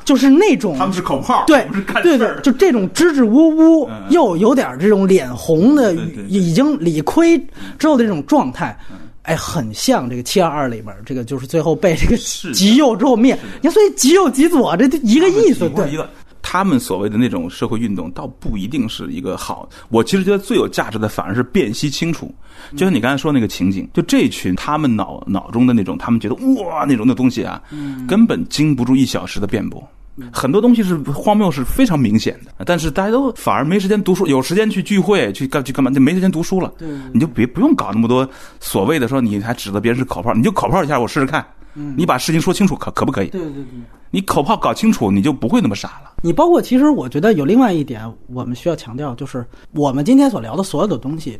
[0.05, 0.24] 就是。
[0.25, 1.67] 是那种，他们是口号，对，
[2.03, 5.95] 对对，就这种支支吾吾，又有点这种脸红的，
[6.29, 7.39] 已经理亏
[7.79, 8.77] 之后的这种状态，
[9.23, 12.17] 哎，很像这个七二二里边这个，就是最后被这个
[12.53, 13.39] 极右之后灭。
[13.61, 15.99] 你看，所以极右极左这一个意思，对。
[16.47, 19.67] 他们所谓的那种社会运动，倒不一定是一个好。
[19.89, 22.33] 我其实觉得最有价值的，反而是辨析清楚。
[22.73, 27.63] 就像你刚才说那个情景，就这群他们脑脑中的那种，他们觉得哇那种的东西啊，
[28.07, 29.83] 根本经不住一小时的辩驳。
[30.33, 35.91] 很多东西是荒谬，是非常明显的，但是大家都反而没时间读书，有时间去聚会，去干去干嘛？
[35.91, 36.73] 就没时间读书了。
[36.79, 38.29] 对，你就别不用搞那么多
[38.61, 41.45] 所谓的说，你还指责别人是口炮，你就口炮一下，我试试看。
[41.75, 43.29] 嗯，你把事情说清楚，可可不可以？
[43.29, 43.65] 对对对，
[44.13, 46.13] 你口炮搞清楚，你就不会那么傻了。
[46.23, 51.37] 你包括其实，我觉得有另外一点，我们需要强调，就是我们今天所聊的所有的东西，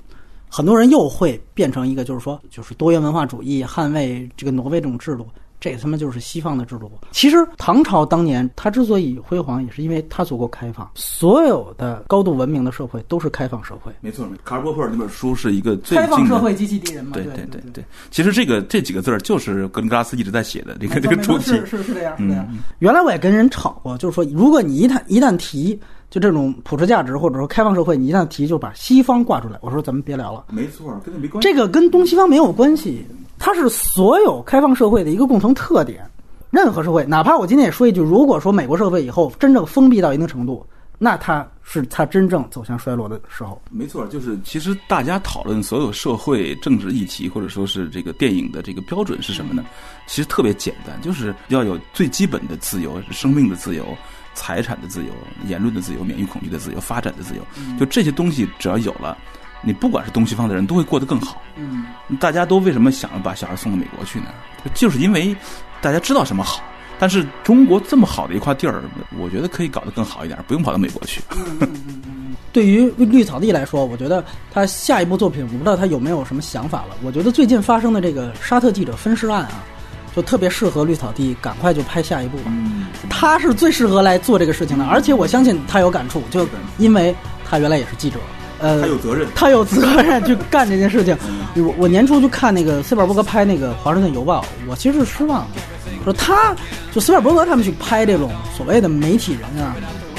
[0.49, 5.25] 很多人又会变成一个，就是说，就是多元文化主义，捍卫这个挪威这种制度。
[5.65, 6.93] 这他妈就是西方的制度。
[7.11, 10.91] 其实唐朝当年它之所以辉煌，也是因为它足够开放。
[10.95, 13.91] 所有的高度文明的社会都是开放社会。
[14.03, 17.13] 没错，卡尔波普尔那本书是一个最开放社会机器敌人嘛？
[17.15, 17.83] 对对对对。
[18.11, 21.45] 其实这个这几个字儿就是格林格拉斯一直在写的这个这个主题。
[21.45, 22.15] 是是是这样。
[22.19, 22.59] 嗯。
[22.81, 30.45] 原来我也跟人吵过，就是说，如果你一旦一旦提就这种普世价值或者说开放社会，你一旦提就把西方挂出来，我说咱们别聊了。
[30.51, 31.49] 没错，跟那没关系。
[31.49, 33.07] 这个跟东西方没有关系。
[33.39, 36.09] 它是所有开放社会的一个共同特点。
[36.51, 40.65] 任何社会，哪怕我今天也说一句，如果说美国社会以后真正封闭到一定程度，
[40.99, 43.61] 那它是它真正走向衰落的时候。
[43.73, 49.65] 没错，就是其实大家讨论所有社会政治议题，或者说是这个电影的这个标准是什么呢？
[50.07, 53.85] 其实特别简单，就是要有最基本的自由，生命的自由、
[54.33, 55.11] 财产的自由、
[55.49, 57.43] 言论的自由、免于恐惧的自由、发展的自由。
[57.81, 59.19] 就这些东西，只要有了。
[59.65, 61.41] 你不管是东西方的人都会过得更好。
[61.57, 61.87] 嗯，
[62.21, 64.27] 大家都为什么想要把小孩送到美国去呢？
[64.75, 65.35] 就是因为
[65.81, 66.63] 大家知道什么好。
[66.97, 68.83] 但是中国这么好的一块地儿，
[69.19, 71.21] 我觉得可以搞得更好一点，不用跑到美国去。
[72.53, 76.97] 对于绿草地来说，我觉得他下一部作品，我不知道他有没有什么想法了。
[77.03, 79.65] 我觉得最近发生的这个沙特记者分尸案啊，
[80.15, 82.39] 就特别适合绿草地赶快就拍下一部。
[82.39, 82.53] 吧，
[83.11, 86.47] 他是最适合来做这个事情的，而且我相信他有感触，就
[86.79, 87.13] 因为
[87.45, 88.21] 他原来也是记者。
[88.61, 91.17] 呃，他有责任，他有责任去干这件事情。
[91.57, 95.61] 我我年初就看那个斯皮尔伯格拍那个《华盛顿邮报》，我其实是失望的。
[96.05, 96.55] 说他，
[96.93, 99.77] 就斯皮尔伯格他们去拍这种所谓的媒体人啊，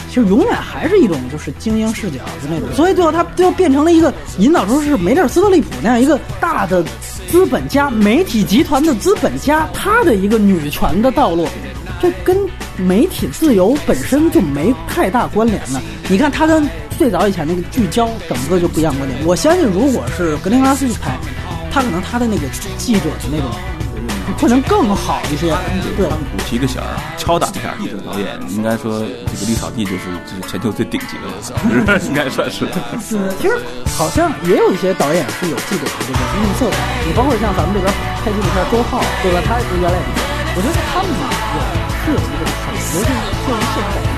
[0.10, 2.68] 其实永远还是一种就是精英视角的那种。
[2.74, 6.84] 所以最后他最后变成了一个引导出是梅尔斯特利普那样一个大的
[7.30, 11.48] 资本家、媒体集团的资本家，他的一个女权的道路，
[12.02, 12.38] 这跟
[12.78, 15.82] 媒体自由本身就没太大关联了。
[16.10, 16.68] 你看他跟。
[16.98, 19.20] 最早以前那个聚焦，整个就不一样观点。
[19.26, 21.18] 我相信，如果是格林拉斯去拍，
[21.72, 23.52] 他可能他的那个记者的那种
[24.40, 25.54] 会能更好一些。
[25.98, 27.76] 对，补提个弦儿，敲打一下。
[27.80, 32.66] 记者导演应该说，这个绿草地就是就是全球最顶级的了，应该算是。
[33.04, 33.60] 是，其实
[33.98, 37.92] 好像也有一些导演是有记者的这个绿色的，你包括像咱们这边
[38.24, 39.42] 拍纪录片周浩，对吧？
[39.46, 40.00] 他原来，
[40.56, 41.60] 我觉得他们有
[42.04, 43.12] 是有一个很尤其
[43.44, 44.15] 作为现在。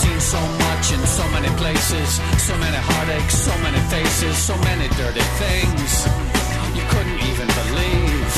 [0.00, 2.08] Seen so much in so many places,
[2.48, 5.90] so many heartaches, so many faces, so many dirty things
[6.76, 8.32] you couldn't even believe.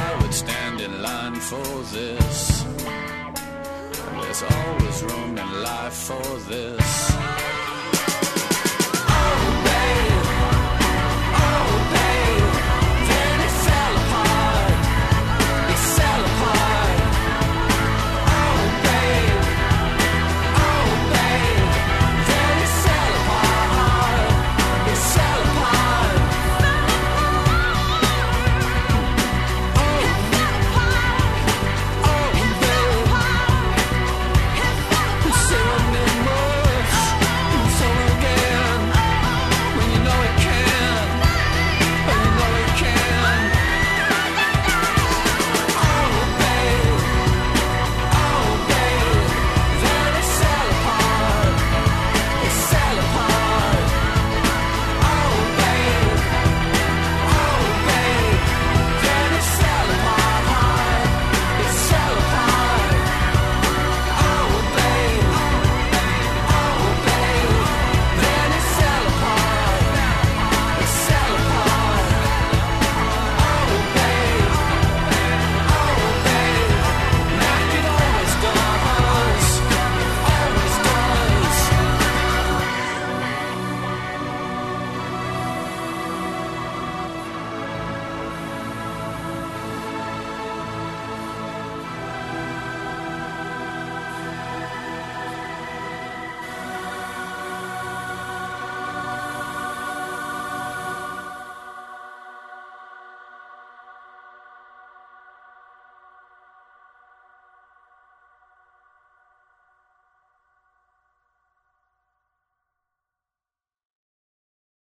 [0.00, 2.64] I would stand in line for this.
[4.20, 7.57] There's always room in life for this.